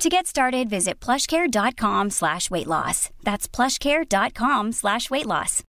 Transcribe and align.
To 0.00 0.08
get 0.08 0.26
started, 0.26 0.70
visit 0.70 0.98
plushcare.com 0.98 2.08
slash 2.08 2.50
weight 2.50 2.66
loss. 2.66 3.10
That's 3.22 3.46
plushcare.com 3.46 4.72
slash 4.72 5.10
weight 5.10 5.26
loss. 5.26 5.62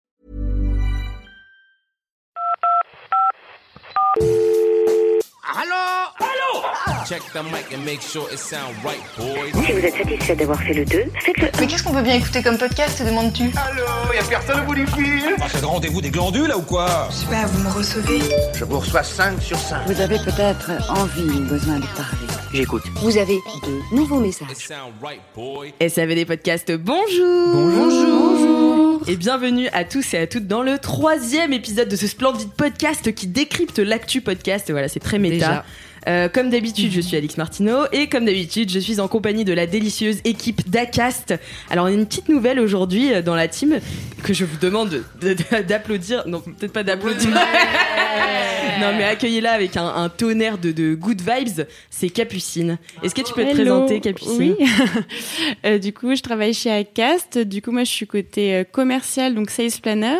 Allô 5.44 5.76
Allô 6.20 7.06
Check 7.06 7.22
the 7.34 7.44
mic 7.44 7.74
and 7.74 7.84
make 7.84 8.02
sure 8.02 8.26
it 8.32 8.40
sound 8.40 8.74
right, 8.86 9.02
boys. 9.18 9.52
Si 9.66 9.72
vous 9.74 9.80
êtes 9.80 9.96
satisfait 9.98 10.36
d'avoir 10.38 10.60
fait 10.62 10.74
le 10.76 10.86
2, 10.86 11.12
faites-le 11.20 11.50
Mais 11.60 11.68
qu'est-ce 11.68 11.84
qu'on 11.84 11.92
peut 11.94 12.02
bien 12.02 12.16
écouter 12.16 12.42
comme 12.42 12.58
podcast, 12.58 13.00
te 13.00 13.04
demandes-tu? 13.04 13.52
Allô 13.58 14.14
Y'a 14.14 14.24
personne 14.24 14.62
au 14.62 14.64
bout 14.66 14.76
du 14.76 14.88
fil 14.88 15.36
Ah, 15.42 15.46
c'est 15.52 15.60
le 15.60 15.68
rendez-vous 15.68 16.00
des 16.02 16.10
glandules, 16.12 16.48
là, 16.48 16.58
ou 16.58 16.62
quoi? 16.62 17.10
Je 17.10 17.16
sais 17.18 17.26
pas, 17.26 17.46
vous 17.48 17.64
me 17.64 17.70
recevez 17.70 18.22
Je 18.56 18.64
vous 18.64 18.80
reçois 18.80 19.04
5 19.04 19.42
sur 19.42 19.58
5. 19.58 19.88
Vous 19.88 20.00
avez 20.00 20.20
peut-être 20.20 20.72
envie 20.90 21.30
ou 21.30 21.42
besoin 21.50 21.80
de 21.80 21.88
parler. 21.98 22.31
J'écoute. 22.54 22.84
Vous 22.96 23.18
avez 23.18 23.36
de 23.36 23.96
nouveaux 23.96 24.20
messages. 24.20 24.50
SAV 25.88 26.16
des 26.16 26.26
podcasts, 26.26 26.72
bonjour 26.74 27.54
Bonjour 27.54 29.02
Et 29.08 29.16
bienvenue 29.16 29.70
à 29.70 29.86
tous 29.86 30.14
et 30.14 30.18
à 30.18 30.28
toutes 30.28 30.48
dans 30.48 30.62
le 30.62 30.78
troisième 30.78 31.54
épisode 31.54 31.88
de 31.88 31.96
ce 31.96 32.08
splendide 32.08 32.50
podcast 32.50 33.14
qui 33.16 33.28
décrypte 33.28 33.80
l'actu 33.80 34.20
podcast. 34.20 34.70
Voilà, 34.70 34.90
c'est 34.90 35.00
très 35.00 35.18
méta. 35.18 35.64
Euh, 36.08 36.30
comme 36.30 36.50
d'habitude, 36.50 36.92
je 36.92 37.02
suis 37.02 37.16
Alix 37.16 37.38
Martineau 37.38 37.86
et 37.92 38.08
comme 38.08 38.26
d'habitude, 38.26 38.70
je 38.72 38.80
suis 38.80 39.00
en 39.00 39.08
compagnie 39.08 39.46
de 39.46 39.54
la 39.54 39.68
délicieuse 39.68 40.20
équipe 40.24 40.70
d'Acast. 40.70 41.36
Alors, 41.70 41.86
on 41.86 41.88
a 41.90 41.92
une 41.92 42.06
petite 42.08 42.28
nouvelle 42.30 42.60
aujourd'hui 42.60 43.14
euh, 43.14 43.22
dans 43.22 43.36
la 43.36 43.48
team 43.48 43.80
que 44.24 44.34
je 44.34 44.46
vous 44.46 44.58
demande 44.58 44.90
de- 45.22 45.34
de- 45.34 45.62
d'applaudir. 45.68 46.24
Non, 46.28 46.40
peut-être 46.42 46.74
pas 46.74 46.84
d'applaudir. 46.84 47.30
non, 48.80 48.94
mais 48.98 49.04
accueillez-la 49.04 49.52
avec 49.52 49.78
un, 49.78 49.86
un 49.88 50.10
tonnerre 50.10 50.58
de, 50.58 50.72
de 50.72 50.96
good 50.96 51.22
vibes. 51.22 51.66
C'est 51.90 52.10
Capucine. 52.10 52.78
Est-ce 53.04 53.14
que 53.14 53.22
tu 53.22 53.34
peux 53.34 53.46
te 53.46 53.52
présenter, 53.54 54.00
Capucine 54.00 54.36
Oui. 54.40 54.56
Euh, 55.66 55.78
du 55.78 55.94
coup, 55.94 56.16
je 56.16 56.22
travaille 56.22 56.54
chez 56.54 56.72
Acast. 56.72 57.38
Du 57.38 57.62
coup, 57.62 57.72
moi, 57.72 57.84
je 57.84 57.92
suis 57.92 58.08
côté 58.08 58.56
euh, 58.56 58.64
commercial, 58.64 59.36
donc 59.36 59.50
sales 59.52 59.70
planner. 59.82 60.20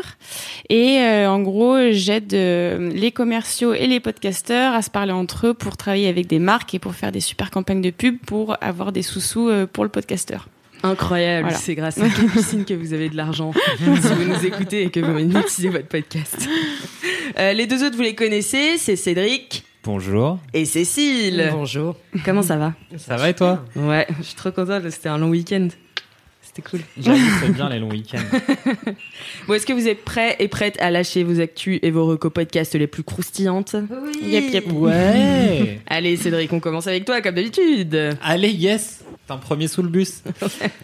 Et 0.70 1.00
euh, 1.00 1.30
en 1.30 1.40
gros, 1.42 1.78
j'aide 1.92 2.34
euh, 2.34 2.92
les 2.94 3.12
commerciaux 3.12 3.74
et 3.74 3.88
les 3.88 4.00
podcasteurs 4.00 4.74
à 4.74 4.82
se 4.82 4.90
parler 4.90 5.12
entre 5.14 5.48
eux 5.48 5.54
pour 5.54 5.71
travailler 5.78 6.08
avec 6.08 6.28
des 6.28 6.40
marques 6.40 6.74
et 6.74 6.80
pour 6.80 6.96
faire 6.96 7.12
des 7.12 7.20
super 7.22 7.52
campagnes 7.52 7.82
de 7.82 7.90
pub 7.92 8.18
pour 8.26 8.56
avoir 8.62 8.92
des 8.92 9.02
sous-sous 9.02 9.50
euh, 9.50 9.66
pour 9.72 9.84
le 9.84 9.90
podcasteur. 9.90 10.48
Incroyable, 10.84 11.44
Voilà. 11.50 11.58
c'est 11.58 11.76
grâce 11.76 12.00
à 12.00 12.10
Capucine 12.10 12.66
que 12.66 12.74
vous 12.74 12.94
avez 12.94 13.10
de 13.10 13.16
l'argent 13.16 13.54
si 13.78 13.84
vous 14.14 14.24
nous 14.26 14.46
écoutez 14.46 14.84
et 14.84 14.90
que 14.90 15.00
vous 15.00 15.12
monétisez 15.12 15.70
votre 15.70 15.88
podcast. 15.88 16.48
Euh, 17.38 17.54
les 17.54 17.68
deux 17.68 17.84
autres, 17.86 17.96
vous 17.96 18.02
les 18.02 18.16
connaissez, 18.16 18.78
c'est 18.78 18.96
Cédric 18.96 19.64
Bonjour. 19.84 20.40
et 20.54 20.66
Cécile. 20.66 21.50
Bonjour. 21.52 21.96
Comment 22.26 22.42
ça 22.42 22.58
va? 22.58 22.74
Ça 22.98 23.16
va 23.16 23.30
et 23.30 23.34
toi? 23.36 23.64
Ouais, 23.76 24.08
je 24.18 24.24
suis 24.24 24.36
trop 24.36 24.52
contente, 24.52 24.90
c'était 24.90 25.10
un 25.10 25.18
long 25.20 25.30
week-end. 25.30 25.68
C'était 26.54 26.70
cool. 26.70 26.82
C'est 27.00 27.50
bien 27.54 27.70
les 27.70 27.80
longs 27.80 27.90
week-ends. 27.90 28.18
Bon, 29.48 29.54
est-ce 29.54 29.66
que 29.66 29.74
vous 29.74 29.88
êtes 29.88 30.04
prêts 30.04 30.36
et 30.40 30.48
prêtes 30.48 30.80
à 30.82 30.92
lâcher 30.92 31.24
vos 31.24 31.40
actus 31.40 31.80
et 31.82 31.92
vos 31.92 32.06
recos 32.06 32.32
podcasts 32.32 32.76
les 32.76 32.88
plus 32.88 33.04
croustillantes 33.04 33.76
Yep, 34.22 34.54
yep. 34.54 34.72
Ouais. 34.74 35.80
Allez, 35.88 36.18
Cédric, 36.18 36.52
on 36.52 36.60
commence 36.60 36.88
avec 36.88 37.06
toi, 37.06 37.22
comme 37.22 37.36
d'habitude. 37.36 38.18
Allez, 38.22 38.52
yes. 38.52 39.04
T'es 39.26 39.34
un 39.34 39.38
premier 39.38 39.68
sous 39.68 39.82
le 39.82 39.90
bus. 39.90 40.24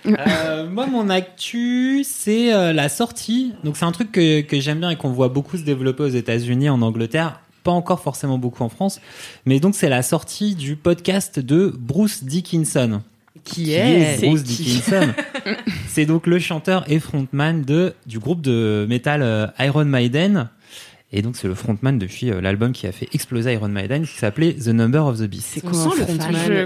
Euh, 0.06 0.70
moi, 0.70 0.88
mon 0.88 1.10
actu, 1.10 2.04
c'est 2.06 2.54
euh, 2.54 2.72
la 2.72 2.88
sortie. 2.88 3.54
Donc, 3.64 3.76
c'est 3.76 3.86
un 3.86 3.92
truc 3.92 4.12
que, 4.12 4.42
que 4.42 4.60
j'aime 4.60 4.80
bien 4.80 4.92
et 4.92 4.96
qu'on 4.96 5.12
voit 5.12 5.30
beaucoup 5.30 5.58
se 5.58 5.64
développer 5.64 6.04
aux 6.04 6.08
États-Unis, 6.08 6.70
en 6.70 6.82
Angleterre. 6.82 7.42
Pas 7.64 7.72
encore 7.72 8.02
forcément 8.02 8.38
beaucoup 8.38 8.64
en 8.64 8.70
France. 8.70 9.02
Mais 9.46 9.60
donc, 9.60 9.76
c'est 9.76 9.90
la 9.90 10.02
sortie 10.02 10.56
du 10.56 10.78
podcast 10.78 11.40
de 11.40 11.74
Bruce 11.78 12.24
Dickinson. 12.24 13.02
Qui 13.48 13.64
qui 13.66 13.74
est, 13.74 14.20
Bruce 14.28 14.44
Dickinson. 14.44 15.10
c'est 15.88 16.06
donc 16.06 16.28
le 16.28 16.40
chanteur 16.40 16.84
et 16.92 17.00
frontman 17.00 17.64
de, 17.64 17.94
du 18.06 18.20
groupe 18.20 18.42
de 18.42 18.86
métal 18.90 19.22
euh, 19.22 19.48
Iron 19.60 19.86
Maiden. 19.86 20.50
Et 21.14 21.22
donc, 21.22 21.38
c'est 21.38 21.48
le 21.48 21.56
frontman 21.56 21.98
depuis 21.98 22.30
euh, 22.32 22.42
l'album 22.42 22.74
qui 22.74 22.86
a 22.86 22.92
fait 22.92 23.08
exploser 23.14 23.54
Iron 23.54 23.70
Maiden, 23.70 24.06
qui 24.06 24.18
s'appelait 24.18 24.54
The 24.54 24.68
Number 24.68 25.06
of 25.06 25.20
the 25.20 25.24
Beast. 25.24 25.48
C'est 25.54 25.66
On 25.66 25.70
quoi 25.70 25.80
un 25.80 25.84
sent 25.92 26.00
le 26.00 26.06
frontman 26.06 26.36
fan. 26.36 26.46
Je 26.46 26.52
euh, 26.52 26.66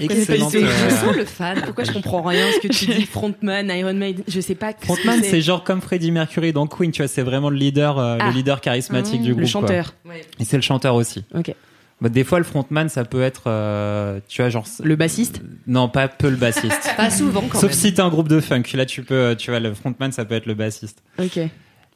Je 0.90 0.96
sens 0.96 1.16
le 1.16 1.26
fan. 1.26 1.62
Pourquoi 1.64 1.84
je 1.84 1.92
comprends 1.92 2.24
rien 2.24 2.48
ce 2.56 2.60
que 2.68 2.74
tu 2.74 2.86
dis 2.88 3.06
Frontman, 3.06 3.70
Iron 3.70 3.94
Maiden, 3.94 4.24
je 4.28 4.40
sais 4.42 4.56
pas. 4.56 4.72
ce 4.72 4.78
que 4.78 4.86
Frontman, 4.86 5.22
c'est 5.22 5.42
genre 5.42 5.64
comme 5.64 5.80
Freddie 5.80 6.10
Mercury 6.12 6.54
dans 6.54 6.66
Queen, 6.66 6.92
tu 6.92 7.04
vois, 7.04 7.08
c'est 7.08 7.22
vraiment 7.22 7.52
le 7.52 7.58
leader, 7.58 8.00
euh, 8.00 8.18
Ah. 8.20 8.30
le 8.30 8.34
leader 8.34 8.62
charismatique 8.62 9.22
Mmh. 9.22 9.24
du 9.26 9.30
groupe. 9.34 9.42
le 9.42 9.46
chanteur. 9.48 9.94
quoi. 10.04 10.16
Et 10.40 10.44
c'est 10.44 10.58
le 10.58 10.64
chanteur 10.64 10.96
aussi. 10.96 11.24
Ok. 11.36 11.54
Bah, 12.02 12.10
des 12.10 12.24
fois, 12.24 12.40
le 12.40 12.44
frontman, 12.44 12.90
ça 12.90 13.06
peut 13.06 13.22
être, 13.22 13.44
euh, 13.48 14.20
tu 14.28 14.42
vois, 14.42 14.50
genre. 14.50 14.66
Le 14.84 14.96
bassiste 14.96 15.42
Non, 15.68 15.88
pas 15.88 16.08
peu 16.08 16.30
le 16.30 16.36
bassiste. 16.36 16.94
Pas 16.98 17.12
souvent 17.12 17.42
quand 17.42 17.60
Sauf 17.60 17.70
même. 17.70 17.74
si 17.80 17.94
t'es 17.94 18.02
un 18.02 18.10
groupe 18.10 18.28
de 18.28 18.40
funk. 18.40 18.64
Là, 18.74 18.86
tu 18.88 19.04
peux, 19.04 19.36
tu 19.38 19.52
vois, 19.52 19.60
le 19.60 19.74
frontman, 19.74 20.12
ça 20.12 20.26
peut 20.26 20.34
être 20.36 20.48
le 20.48 20.56
bassiste. 20.56 21.04
Ok. 21.20 21.40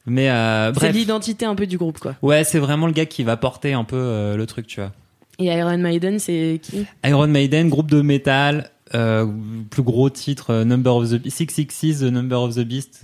Mais 0.05 0.29
euh, 0.29 0.71
C'est 0.75 0.91
l'identité 0.91 1.45
un 1.45 1.55
peu 1.55 1.65
du 1.65 1.79
groupe, 1.79 1.97
quoi. 1.99 2.15
Ouais, 2.21 2.43
c'est 2.43 2.59
vraiment 2.59 2.85
le 2.85 2.93
gars 2.93 3.07
qui 3.07 3.23
va 3.23 3.35
porter 3.37 3.73
un 3.73 3.83
peu 3.83 3.95
euh, 3.97 4.37
le 4.37 4.45
truc, 4.45 4.67
tu 4.67 4.79
vois. 4.79 4.91
Et 5.39 5.45
Iron 5.45 5.77
Maiden, 5.79 6.19
c'est 6.19 6.59
qui? 6.61 6.85
Iron 7.03 7.27
Maiden, 7.27 7.67
groupe 7.69 7.89
de 7.89 8.01
métal, 8.01 8.69
euh, 8.93 9.25
plus 9.71 9.81
gros 9.81 10.11
titre, 10.11 10.51
euh, 10.51 10.63
Number 10.63 10.95
of 10.95 11.09
the 11.09 11.15
Beast, 11.15 11.37
666, 11.37 11.99
The 12.01 12.03
Number 12.03 12.39
of 12.41 12.53
the 12.55 12.59
Beast. 12.61 13.01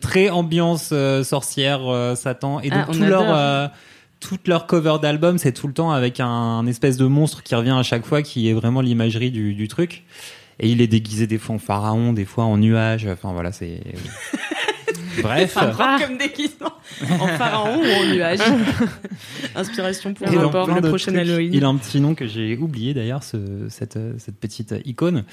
Très 0.00 0.30
ambiance 0.30 0.90
euh, 0.92 1.24
sorcière, 1.24 1.80
euh, 1.88 2.14
Satan. 2.14 2.60
Et 2.60 2.70
donc, 2.70 2.78
Ah, 2.82 2.86
on 2.90 2.92
tout 2.92 3.02
leur, 3.02 3.70
adore. 4.20 4.32
euh, 4.32 4.36
toute 4.36 4.48
leur 4.48 4.66
cover 4.66 4.96
d'album, 5.00 5.38
c'est 5.38 5.52
tout 5.52 5.66
le 5.68 5.72
temps 5.74 5.90
avec 5.92 6.20
un, 6.20 6.26
un 6.28 6.66
espèce 6.66 6.96
de 6.96 7.06
monstre 7.06 7.42
qui 7.42 7.54
revient 7.54 7.76
à 7.78 7.82
chaque 7.82 8.04
fois, 8.06 8.22
qui 8.22 8.48
est 8.48 8.52
vraiment 8.52 8.80
l'imagerie 8.80 9.30
du, 9.30 9.54
du 9.54 9.68
truc. 9.68 10.04
Et 10.58 10.70
il 10.70 10.80
est 10.80 10.86
déguisé 10.86 11.26
des 11.26 11.38
fois 11.38 11.56
en 11.56 11.58
pharaon, 11.58 12.12
des 12.14 12.24
fois 12.24 12.44
en 12.44 12.56
nuage. 12.56 13.06
Enfin, 13.06 13.32
voilà, 13.32 13.52
c'est. 13.52 13.80
Bref. 15.22 15.56
Enfin, 15.56 15.98
comme 16.00 16.18
déguisement. 16.18 16.72
En 17.20 17.26
pharaon 17.28 17.78
ou 17.78 17.84
en 17.84 18.06
nuage. 18.14 18.38
Inspiration 19.54 20.14
pour 20.14 20.26
Et 20.30 20.36
rapport 20.36 20.66
le 20.68 20.80
prochain 20.82 21.12
trucs. 21.12 21.22
Halloween. 21.26 21.52
Il 21.54 21.64
a 21.64 21.68
un 21.68 21.76
petit 21.76 22.00
nom 22.00 22.14
que 22.14 22.26
j'ai 22.26 22.56
oublié 22.56 22.94
d'ailleurs, 22.94 23.22
ce- 23.22 23.66
cette, 23.68 23.96
euh, 23.96 24.14
cette 24.18 24.36
petite 24.38 24.74
icône. 24.84 25.24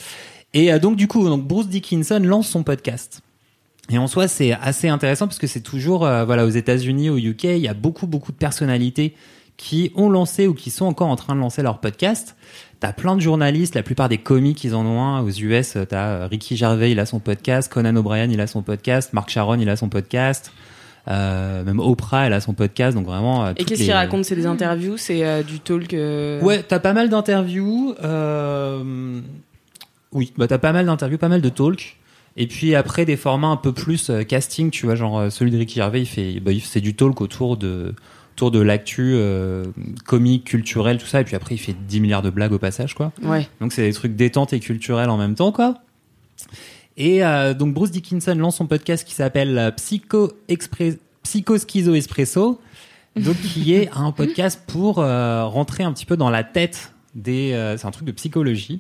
Et 0.54 0.72
euh, 0.74 0.80
donc 0.80 0.96
du 0.96 1.08
coup, 1.08 1.26
donc 1.28 1.46
Bruce 1.46 1.68
Dickinson 1.68 2.20
lance 2.24 2.48
son 2.50 2.64
podcast. 2.64 3.22
Et 3.90 3.98
en 3.98 4.08
soi, 4.08 4.28
c'est 4.28 4.54
assez 4.54 4.88
intéressant 4.88 5.28
parce 5.28 5.40
que 5.40 5.48
c'est 5.48 5.60
toujours, 5.62 6.06
euh, 6.06 6.24
voilà, 6.26 6.46
aux 6.46 6.50
États-Unis, 6.50 7.10
au 7.10 7.18
UK, 7.18 7.44
il 7.44 7.58
y 7.58 7.68
a 7.68 7.74
beaucoup, 7.74 8.08
beaucoup 8.08 8.32
de 8.32 8.38
personnalités 8.38 9.14
qui 9.58 9.92
ont 9.96 10.10
lancé 10.10 10.48
ou 10.48 10.54
qui 10.54 10.72
sont 10.72 10.86
encore 10.86 11.10
en 11.10 11.16
train 11.16 11.36
de 11.36 11.40
lancer 11.42 11.62
leur 11.62 11.80
podcast. 11.80 12.36
T'as 12.80 12.92
plein 12.94 13.16
de 13.16 13.22
journalistes, 13.22 13.76
la 13.76 13.84
plupart 13.84 14.10
des 14.10 14.18
comiques, 14.18 14.64
ils 14.64 14.74
en 14.74 14.86
ont 14.86 15.02
un. 15.02 15.22
Aux 15.22 15.30
US, 15.30 15.76
euh, 15.76 15.86
t'as 15.86 16.08
euh, 16.08 16.28
Ricky 16.28 16.56
Gervais, 16.58 16.92
il 16.92 17.00
a 17.00 17.06
son 17.06 17.20
podcast. 17.20 17.72
Conan 17.72 17.96
O'Brien, 17.96 18.30
il 18.30 18.40
a 18.42 18.48
son 18.48 18.62
podcast. 18.62 19.14
Mark 19.14 19.30
Sharon, 19.30 19.60
il 19.60 19.70
a 19.70 19.76
son 19.76 19.90
podcast. 19.90 20.52
Euh, 21.10 21.64
même 21.66 21.80
Oprah, 21.82 22.28
elle 22.28 22.34
a 22.34 22.40
son 22.42 22.54
podcast. 22.54 22.96
Donc 22.96 23.06
vraiment. 23.06 23.46
euh, 23.46 23.54
Et 23.58 23.66
qu'est-ce 23.66 23.82
les- 23.82 23.86
qu'il 23.88 23.94
raconte? 23.94 24.24
C'est 24.26 24.36
des 24.36 24.46
interviews, 24.46 24.96
c'est 24.98 25.26
euh, 25.26 25.44
du 25.44 25.60
talk. 25.60 25.92
Ouais, 26.42 26.64
t'as 26.64 26.80
pas 26.80 26.94
mal 26.94 27.10
d'interviews. 27.10 27.94
Oui, 30.12 30.32
bah 30.38 30.48
t'as 30.48 30.58
pas 30.60 30.72
mal 30.74 30.86
d'interviews, 30.86 31.18
pas 31.18 31.28
mal 31.30 31.42
de 31.42 31.50
talks. 31.50 31.98
Et 32.36 32.48
puis 32.48 32.76
après 32.76 33.06
des 33.06 33.16
formats 33.16 33.50
un 33.50 33.58
peu 33.58 33.74
plus 33.74 34.10
euh, 34.10 34.24
casting, 34.24 34.72
tu 34.72 34.86
vois, 34.86 34.96
genre 34.96 35.20
euh, 35.20 35.30
celui 35.30 35.52
de 35.52 35.58
Ricky 35.58 35.76
Gervais, 35.76 36.02
il 36.02 36.08
fait, 36.08 36.40
bah, 36.40 36.52
c'est 36.64 36.82
du 36.82 36.96
talk 36.96 37.22
autour 37.22 37.58
de 37.58 37.94
autour 38.34 38.50
de 38.50 38.60
l'actu 38.60 39.14
euh, 39.14 39.66
comique, 40.06 40.46
culturel, 40.46 40.98
tout 40.98 41.06
ça. 41.06 41.22
Et 41.22 41.24
puis 41.24 41.36
après, 41.36 41.56
il 41.56 41.60
fait 41.60 41.76
10 41.88 42.00
milliards 42.00 42.22
de 42.24 42.32
blagues 42.32 42.52
au 42.52 42.58
passage, 42.58 42.96
quoi. 42.96 43.12
Ouais. 43.22 43.48
Donc 43.62 43.74
c'est 43.74 43.84
des 43.84 43.94
trucs 43.94 44.16
détente 44.16 44.54
et 44.54 44.60
culturels 44.60 45.10
en 45.10 45.18
même 45.18 45.36
temps, 45.36 45.52
quoi. 45.52 45.76
Et 46.98 47.24
euh, 47.24 47.54
donc 47.54 47.74
Bruce 47.74 47.92
Dickinson 47.92 48.36
lance 48.36 48.58
son 48.58 48.68
podcast 48.68 49.08
qui 49.08 49.14
s'appelle 49.14 49.74
Psycho 49.78 50.32
Psycho 51.24 51.58
Schizo 51.58 51.94
Espresso, 51.94 52.60
donc 53.16 53.36
qui 53.38 53.74
est 53.74 53.90
un 53.94 54.12
podcast 54.12 54.62
pour 54.68 55.00
euh, 55.00 55.46
rentrer 55.46 55.84
un 55.84 55.94
petit 55.94 56.06
peu 56.06 56.18
dans 56.18 56.30
la 56.30 56.44
tête 56.44 56.94
des. 57.16 57.52
c'est 57.78 57.86
un 57.86 57.92
truc 57.92 58.08
de 58.08 58.12
psychologie 58.12 58.80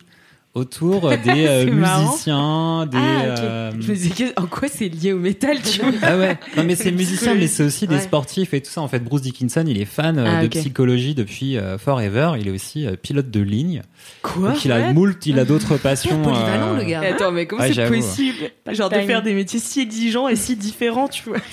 autour 0.55 1.05
euh, 1.09 1.17
des 1.17 1.47
euh, 1.47 1.71
marrant. 1.73 2.11
musiciens, 2.11 2.85
des. 2.85 2.97
Ah, 2.97 3.21
ok. 3.33 3.39
euh, 3.39 3.71
Je 3.79 3.89
me 3.91 3.95
disais, 3.95 4.09
que- 4.33 4.41
en 4.41 4.45
quoi 4.45 4.67
c'est 4.67 4.87
lié 4.89 5.13
au 5.13 5.17
métal, 5.17 5.57
tu 5.61 5.81
vois 5.81 5.91
ah 6.03 6.17
ouais, 6.17 6.37
non 6.55 6.63
mais 6.63 6.75
c'est 6.77 6.91
musicien, 6.91 7.33
mais 7.35 7.47
c'est 7.47 7.63
aussi 7.63 7.87
des 7.87 7.95
Ouais. 7.95 8.01
sportifs 8.01 8.53
et 8.53 8.61
tout 8.61 8.69
ça. 8.69 8.81
En 8.81 8.87
fait, 8.87 8.99
Bruce 8.99 9.21
Dickinson, 9.23 9.63
il 9.67 9.81
est 9.81 9.85
fan 9.85 10.19
Ah, 10.19 10.43
de 10.43 10.47
psychologie 10.47 11.15
depuis 11.15 11.57
euh, 11.57 11.77
forever. 11.77 12.33
Il 12.39 12.47
est 12.47 12.51
aussi 12.51 12.85
euh, 12.85 12.95
pilote 12.95 13.31
de 13.31 13.39
ligne. 13.39 13.81
Quoi 14.21 14.49
Donc 14.51 14.65
il 14.65 14.71
a 14.71 14.93
moult, 14.93 15.25
il 15.25 15.39
a 15.39 15.45
d'autres 15.45 15.77
passions. 15.77 16.21
Polyvalent, 16.21 16.75
euh, 16.75 16.77
le 16.77 16.83
gars. 16.83 17.01
Attends, 17.01 17.31
mais 17.31 17.45
comment 17.47 17.61
Ouais, 17.63 17.73
c'est 17.73 17.87
possible 17.87 18.51
Genre 18.71 18.89
de 18.89 18.99
faire 18.99 19.23
des 19.23 19.33
métiers 19.33 19.59
si 19.59 19.79
exigeants 19.81 20.27
et 20.27 20.35
si 20.35 20.55
différents, 20.55 21.07
tu 21.07 21.23
vois 21.23 21.37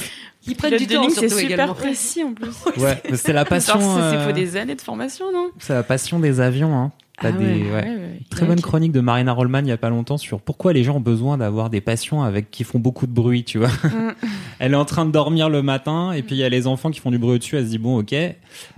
Ils 0.47 0.57
prennent 0.57 0.77
du 0.79 0.87
de 0.87 0.95
temps 0.95 1.03
ligne, 1.03 1.11
c'est 1.11 1.29
super 1.29 1.51
également. 1.53 1.75
précis 1.75 2.25
en 2.25 2.33
plus. 2.33 2.49
Ouais, 2.83 3.03
c'est 3.15 3.35
la 3.35 3.45
passion. 3.45 3.79
Il 4.13 4.21
faut 4.21 4.33
des 4.33 4.57
années 4.57 4.75
de 4.75 4.81
formation, 4.81 5.27
non? 5.33 5.51
C'est 5.59 5.75
la 5.75 5.83
passion 5.83 6.19
des 6.19 6.41
avions. 6.41 6.75
Hein. 6.75 6.93
T'as 7.21 7.29
Ah 7.29 7.33
des, 7.33 7.45
ouais, 7.45 7.53
ouais. 7.63 7.71
ouais, 7.73 7.83
ouais. 7.83 8.21
Très 8.31 8.47
bonne 8.47 8.61
chronique 8.61 8.93
de 8.93 9.01
Marina 9.01 9.33
Rollman 9.33 9.61
il 9.61 9.69
y 9.69 9.73
a 9.73 9.77
pas 9.77 9.91
longtemps 9.91 10.17
sur 10.17 10.41
pourquoi 10.41 10.73
les 10.73 10.85
gens 10.85 10.97
ont 10.97 11.01
besoin 11.01 11.37
d'avoir 11.37 11.69
des 11.69 11.81
passions 11.81 12.23
avec 12.23 12.51
qui 12.51 12.65
font 12.65 12.79
beaucoup 12.79 13.07
de 13.07 13.13
bruit, 13.13 13.45
tu 13.45 13.59
vois. 13.59 13.69
Mm. 13.69 14.15
elle 14.59 14.73
est 14.73 14.77
en 14.77 14.85
train 14.87 15.05
de 15.05 15.11
dormir 15.11 15.51
le 15.51 15.63
matin 15.63 16.13
et 16.13 16.23
puis 16.23 16.35
il 16.37 16.39
y 16.39 16.45
a 16.45 16.49
les 16.49 16.67
enfants 16.67 16.91
qui 16.91 16.99
font 17.01 17.11
du 17.11 17.19
bruit 17.19 17.35
au-dessus, 17.37 17.57
elle 17.57 17.65
se 17.67 17.71
dit 17.71 17.79
bon 17.79 17.99
ok. 18.01 18.15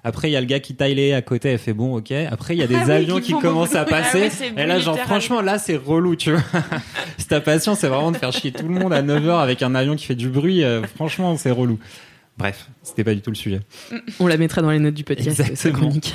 Après 0.04 0.28
il 0.28 0.32
y 0.32 0.36
a 0.36 0.40
le 0.40 0.46
gars 0.46 0.58
qui 0.60 0.74
taille 0.74 0.94
les 0.96 1.12
à 1.12 1.22
côté, 1.22 1.50
elle 1.50 1.58
fait 1.58 1.72
bon 1.72 1.94
ok. 1.96 2.10
Après 2.12 2.56
il 2.56 2.58
y 2.58 2.62
a 2.62 2.66
des 2.68 2.74
Ah 2.74 2.84
oui, 2.86 2.90
avions 2.92 3.20
qui 3.20 3.32
commencent 3.32 3.74
à 3.76 3.84
passer 3.84 4.24
Ah 4.26 4.30
c'est 4.30 4.48
et 4.60 4.66
là 4.66 4.78
genre 4.80 4.98
franchement 4.98 5.40
là 5.40 5.58
c'est 5.58 5.76
relou, 5.76 6.16
tu 6.16 6.32
vois. 6.32 6.42
si 7.18 7.26
ta 7.28 7.40
passion 7.40 7.74
c'est 7.76 7.88
vraiment 7.88 8.10
de 8.10 8.16
faire 8.16 8.32
chier 8.32 8.50
tout 8.52 8.66
le 8.66 8.74
monde 8.74 8.92
à 8.92 9.02
9h 9.02 9.40
avec 9.40 9.62
un 9.62 9.74
avion 9.74 9.94
qui 9.94 10.06
fait 10.06 10.14
du 10.16 10.28
bruit, 10.28 10.64
euh, 10.64 10.82
franchement 10.96 11.36
c'est 11.36 11.50
relou. 11.52 11.78
Bref, 12.38 12.68
c'était 12.82 13.04
pas 13.04 13.14
du 13.14 13.20
tout 13.20 13.30
le 13.30 13.36
sujet. 13.36 13.60
On 14.18 14.26
la 14.26 14.38
mettra 14.38 14.62
dans 14.62 14.70
les 14.70 14.78
notes 14.78 14.94
du 14.94 15.04
podcast. 15.04 15.38
Exactement. 15.38 15.88
chronique. 15.90 16.14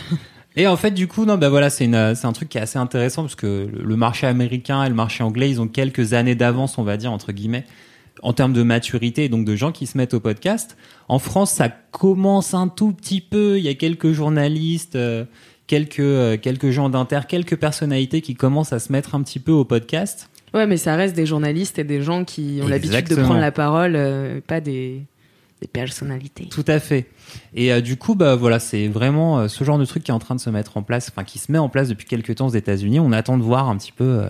Et 0.59 0.65
en 0.65 0.75
fait, 0.75 0.89
du 0.91 1.07
coup, 1.07 1.25
non, 1.25 1.37
bah 1.37 1.49
voilà, 1.49 1.69
c'est 1.69 1.85
c'est 2.15 2.25
un 2.25 2.33
truc 2.33 2.49
qui 2.49 2.57
est 2.57 2.61
assez 2.61 2.79
intéressant 2.79 3.21
parce 3.21 3.35
que 3.35 3.69
le- 3.71 3.95
marché 3.95 4.25
américain 4.25 4.83
et 4.83 4.89
le 4.89 4.95
marché 4.95 5.23
anglais, 5.23 5.49
ils 5.51 5.61
ont 5.61 5.67
quelques 5.67 6.13
années 6.13 6.33
d'avance, 6.33 6.79
on 6.79 6.83
va 6.83 6.97
dire 6.97 7.11
entre 7.11 7.31
guillemets, 7.31 7.63
en 8.23 8.33
termes 8.33 8.53
de 8.53 8.63
maturité 8.63 9.25
et 9.25 9.29
donc 9.29 9.45
de 9.45 9.55
gens 9.55 9.71
qui 9.71 9.85
se 9.85 9.97
mettent 9.99 10.15
au 10.15 10.19
podcast. 10.19 10.75
En 11.09 11.19
France, 11.19 11.51
ça 11.51 11.69
commence 11.69 12.55
un 12.55 12.67
tout 12.69 12.91
petit 12.91 13.21
peu. 13.21 13.59
Il 13.59 13.63
y 13.63 13.69
a 13.69 13.75
quelques 13.75 14.11
journalistes, 14.13 14.95
euh, 14.95 15.25
quelques 15.67 15.99
euh, 15.99 16.37
quelques 16.37 16.71
gens 16.71 16.89
d'inter, 16.89 17.19
quelques 17.29 17.55
personnalités 17.57 18.21
qui 18.21 18.33
commencent 18.33 18.73
à 18.73 18.79
se 18.79 18.91
mettre 18.91 19.13
un 19.13 19.21
petit 19.21 19.39
peu 19.39 19.51
au 19.51 19.63
podcast. 19.63 20.27
Ouais, 20.55 20.65
mais 20.65 20.77
ça 20.77 20.95
reste 20.95 21.15
des 21.15 21.27
journalistes 21.27 21.77
et 21.77 21.83
des 21.83 22.01
gens 22.01 22.23
qui 22.23 22.61
ont 22.63 22.67
l'habitude 22.67 23.09
de 23.09 23.15
prendre 23.15 23.39
la 23.39 23.51
parole, 23.51 23.93
euh, 23.95 24.39
pas 24.47 24.59
des, 24.59 25.03
des 25.61 25.67
personnalités. 25.67 26.47
Tout 26.49 26.65
à 26.67 26.79
fait. 26.79 27.07
Et 27.53 27.71
euh, 27.73 27.81
du 27.81 27.97
coup, 27.97 28.15
bah 28.15 28.35
voilà, 28.35 28.59
c'est 28.59 28.87
vraiment 28.87 29.39
euh, 29.39 29.47
ce 29.47 29.63
genre 29.63 29.79
de 29.79 29.85
truc 29.85 30.03
qui 30.03 30.11
est 30.11 30.13
en 30.13 30.19
train 30.19 30.35
de 30.35 30.39
se 30.39 30.49
mettre 30.49 30.77
en 30.77 30.83
place, 30.83 31.09
enfin 31.09 31.23
qui 31.23 31.39
se 31.39 31.51
met 31.51 31.57
en 31.57 31.69
place 31.69 31.89
depuis 31.89 32.05
quelques 32.05 32.35
temps 32.35 32.47
aux 32.47 32.55
États-Unis. 32.55 32.99
On 32.99 33.11
attend 33.11 33.37
de 33.37 33.43
voir 33.43 33.69
un 33.69 33.77
petit 33.77 33.91
peu 33.91 34.03
euh, 34.03 34.29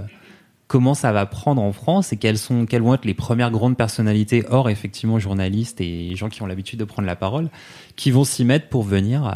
comment 0.67 0.93
ça 0.93 1.11
va 1.11 1.25
prendre 1.25 1.61
en 1.61 1.71
France 1.71 2.13
et 2.13 2.17
quelles 2.17 2.37
sont, 2.37 2.65
quelles 2.65 2.81
vont 2.81 2.93
être 2.93 3.05
les 3.05 3.13
premières 3.13 3.51
grandes 3.51 3.77
personnalités 3.77 4.43
hors 4.49 4.69
effectivement 4.69 5.17
journalistes 5.17 5.81
et 5.81 6.15
gens 6.15 6.29
qui 6.29 6.41
ont 6.41 6.45
l'habitude 6.45 6.79
de 6.79 6.83
prendre 6.83 7.07
la 7.07 7.15
parole, 7.15 7.49
qui 7.95 8.11
vont 8.11 8.25
s'y 8.25 8.43
mettre 8.43 8.67
pour 8.67 8.83
venir 8.83 9.25
euh, 9.25 9.31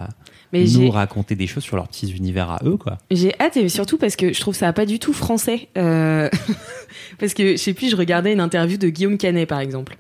Mais 0.52 0.66
nous 0.66 0.92
raconter 0.92 1.36
des 1.36 1.48
choses 1.48 1.64
sur 1.64 1.78
leurs 1.78 1.88
petits 1.88 2.12
univers 2.12 2.52
à 2.52 2.60
eux, 2.66 2.76
quoi. 2.76 2.98
J'ai 3.10 3.34
hâte 3.40 3.58
et 3.58 3.70
surtout 3.70 3.98
parce 3.98 4.16
que 4.16 4.34
je 4.34 4.40
trouve 4.42 4.56
ça 4.56 4.74
pas 4.74 4.86
du 4.86 5.00
tout 5.00 5.14
français. 5.14 5.70
Euh, 5.78 6.30
parce 7.20 7.34
que 7.34 7.54
je 7.54 7.58
sais 7.58 7.74
plus, 7.74 7.90
je 7.90 7.96
regardais 7.96 8.34
une 8.34 8.42
interview 8.42 8.78
de 8.78 8.90
Guillaume 8.90 9.18
Canet 9.18 9.48
par 9.48 9.62
exemple, 9.62 9.98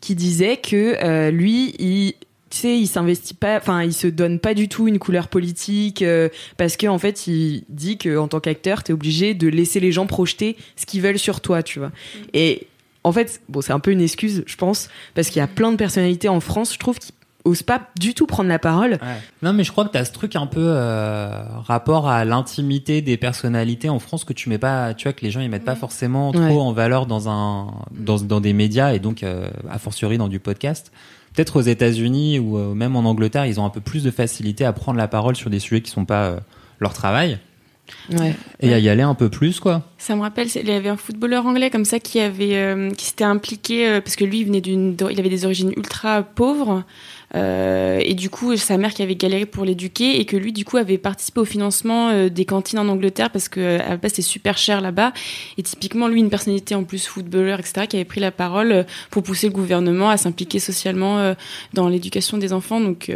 qui 0.00 0.16
disait 0.16 0.56
que 0.56 0.96
euh, 1.02 1.30
lui, 1.30 1.74
il 1.78 2.14
tu 2.52 2.58
sais, 2.58 2.78
il 2.78 2.86
s'investit 2.86 3.32
pas, 3.32 3.56
enfin, 3.56 3.82
il 3.82 3.94
se 3.94 4.06
donne 4.06 4.38
pas 4.38 4.52
du 4.52 4.68
tout 4.68 4.86
une 4.86 4.98
couleur 4.98 5.28
politique 5.28 6.02
euh, 6.02 6.28
parce 6.58 6.76
que 6.76 6.86
en 6.86 6.98
fait, 6.98 7.26
il 7.26 7.64
dit 7.70 7.96
que 7.96 8.18
en 8.18 8.28
tant 8.28 8.40
qu'acteur, 8.40 8.82
t'es 8.82 8.92
obligé 8.92 9.32
de 9.32 9.48
laisser 9.48 9.80
les 9.80 9.90
gens 9.90 10.06
projeter 10.06 10.58
ce 10.76 10.84
qu'ils 10.84 11.00
veulent 11.00 11.18
sur 11.18 11.40
toi, 11.40 11.62
tu 11.62 11.78
vois. 11.78 11.92
Et 12.34 12.66
en 13.04 13.12
fait, 13.12 13.40
bon, 13.48 13.62
c'est 13.62 13.72
un 13.72 13.80
peu 13.80 13.90
une 13.90 14.02
excuse, 14.02 14.44
je 14.44 14.56
pense, 14.56 14.90
parce 15.14 15.28
qu'il 15.28 15.38
y 15.38 15.42
a 15.42 15.46
plein 15.46 15.72
de 15.72 15.76
personnalités 15.76 16.28
en 16.28 16.40
France, 16.40 16.74
je 16.74 16.78
trouve, 16.78 16.98
qui 16.98 17.12
osent 17.44 17.62
pas 17.62 17.80
du 17.98 18.14
tout 18.14 18.26
prendre 18.26 18.48
la 18.48 18.58
parole. 18.58 18.98
Non, 19.42 19.52
mais 19.52 19.64
je 19.64 19.72
crois 19.72 19.84
que 19.84 19.90
tu 19.92 19.98
as 19.98 20.04
ce 20.04 20.12
truc 20.12 20.36
un 20.36 20.46
peu 20.46 20.60
euh, 20.64 21.42
rapport 21.64 22.08
à 22.08 22.24
l'intimité 22.24 23.02
des 23.02 23.16
personnalités 23.16 23.88
en 23.88 23.98
France 23.98 24.24
que 24.24 24.32
tu 24.32 24.48
mets 24.48 24.58
pas, 24.58 24.94
tu 24.94 25.04
vois, 25.04 25.12
que 25.12 25.24
les 25.24 25.30
gens 25.30 25.40
ils 25.40 25.50
mettent 25.50 25.64
pas 25.64 25.74
forcément 25.76 26.32
trop 26.32 26.42
Ouais. 26.42 26.52
en 26.52 26.72
valeur 26.72 27.06
dans 27.06 27.28
un 27.28 27.72
dans, 27.92 28.18
dans 28.20 28.40
des 28.40 28.52
médias 28.52 28.92
et 28.94 28.98
donc 28.98 29.22
euh, 29.22 29.48
a 29.70 29.78
fortiori 29.78 30.18
dans 30.18 30.28
du 30.28 30.38
podcast. 30.40 30.92
Peut-être 31.34 31.56
aux 31.56 31.62
États-Unis 31.62 32.38
ou 32.38 32.58
euh, 32.58 32.74
même 32.74 32.94
en 32.94 33.00
Angleterre, 33.08 33.46
ils 33.46 33.58
ont 33.58 33.64
un 33.64 33.70
peu 33.70 33.80
plus 33.80 34.02
de 34.04 34.10
facilité 34.10 34.64
à 34.64 34.72
prendre 34.72 34.98
la 34.98 35.08
parole 35.08 35.34
sur 35.34 35.48
des 35.50 35.58
sujets 35.60 35.80
qui 35.80 35.90
sont 35.90 36.04
pas 36.04 36.24
euh, 36.26 36.40
leur 36.78 36.92
travail 36.92 37.38
Ouais. 38.10 38.34
et 38.60 38.72
à 38.72 38.78
y 38.78 38.88
aller 38.88 39.02
un 39.02 39.14
peu 39.14 39.28
plus, 39.28 39.58
quoi. 39.60 39.82
Ça 39.98 40.14
me 40.16 40.22
rappelle, 40.22 40.46
il 40.54 40.66
y 40.68 40.72
avait 40.72 40.88
un 40.88 40.96
footballeur 40.96 41.44
anglais 41.46 41.68
comme 41.68 41.84
ça 41.84 41.98
qui 41.98 42.20
avait, 42.20 42.56
euh, 42.56 42.90
qui 42.92 43.06
s'était 43.06 43.24
impliqué 43.24 43.86
euh, 43.86 44.00
parce 44.00 44.16
que 44.16 44.24
lui, 44.24 44.38
il 44.40 44.44
venait 44.46 44.60
d'une, 44.60 44.96
il 45.10 45.18
avait 45.18 45.28
des 45.28 45.44
origines 45.44 45.72
ultra 45.76 46.22
pauvres. 46.22 46.84
Euh, 47.34 47.98
et 48.04 48.14
du 48.14 48.28
coup, 48.30 48.56
sa 48.56 48.76
mère 48.76 48.92
qui 48.92 49.02
avait 49.02 49.14
galéré 49.16 49.46
pour 49.46 49.64
l'éduquer 49.64 50.20
et 50.20 50.24
que 50.26 50.36
lui, 50.36 50.52
du 50.52 50.64
coup, 50.64 50.76
avait 50.76 50.98
participé 50.98 51.40
au 51.40 51.44
financement 51.44 52.10
euh, 52.10 52.28
des 52.28 52.44
cantines 52.44 52.78
en 52.78 52.88
Angleterre 52.88 53.30
parce 53.30 53.48
que 53.48 53.60
euh, 53.60 53.78
à 53.80 53.90
la 53.90 53.96
base 53.96 54.10
c'était 54.12 54.22
super 54.22 54.58
cher 54.58 54.80
là-bas. 54.80 55.12
Et 55.56 55.62
typiquement, 55.62 56.08
lui, 56.08 56.20
une 56.20 56.30
personnalité 56.30 56.74
en 56.74 56.84
plus 56.84 57.06
footballeur, 57.06 57.58
etc., 57.60 57.86
qui 57.88 57.96
avait 57.96 58.04
pris 58.04 58.20
la 58.20 58.30
parole 58.32 58.84
pour 59.10 59.22
pousser 59.22 59.46
le 59.48 59.52
gouvernement 59.54 60.10
à 60.10 60.16
s'impliquer 60.16 60.58
socialement 60.58 61.18
euh, 61.18 61.34
dans 61.72 61.88
l'éducation 61.88 62.36
des 62.38 62.52
enfants. 62.52 62.80
Donc, 62.80 63.10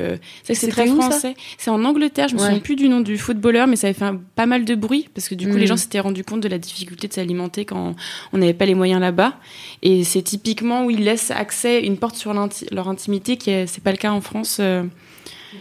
ça, 0.45 0.55
c'est 0.55 0.69
très 0.69 0.89
où, 0.89 1.01
français. 1.01 1.35
C'est 1.59 1.71
en 1.71 1.85
Angleterre. 1.85 2.29
Je 2.29 2.35
me 2.35 2.41
Ouais. 2.41 2.47
souviens 2.47 2.61
plus 2.61 2.77
du 2.77 2.89
nom 2.89 3.01
du 3.01 3.19
footballeur, 3.19 3.67
mais 3.67 3.77
ça 3.77 3.89
avait 3.89 3.95
fait 3.95 4.05
un- 4.05 4.21
pas 4.35 4.47
mal 4.47 4.65
de 4.65 4.75
bruit 4.75 5.09
parce 5.15 5.29
que 5.29 5.35
du 5.35 5.49
coup, 5.49 5.57
les 5.57 5.67
gens 5.67 5.77
s'étaient 5.77 6.01
rendu 6.01 6.25
compte 6.25 6.41
de 6.41 6.49
la 6.49 6.59
difficulté 6.59 7.09
de 7.09 7.13
s'alimenter 7.13 7.65
quand 7.65 7.95
on 8.33 8.39
n'avait 8.39 8.55
pas 8.55 8.67
les 8.67 8.75
moyens 8.75 9.01
là-bas. 9.01 9.35
Et 9.83 10.05
c'est 10.05 10.23
typiquement 10.23 10.85
où 10.85 10.91
ils 10.91 11.05
laissent 11.05 11.31
accès, 11.31 11.83
une 11.85 11.97
porte 11.97 12.17
sur 12.17 12.33
leur 12.73 12.89
intimité, 12.89 13.37
qui 13.37 13.51
est, 13.51 13.67
c'est 13.67 13.83
pas 13.83 13.91
le 13.91 13.97
cas 13.97 14.06
en 14.13 14.21
France. 14.21 14.59
euh. 14.61 14.85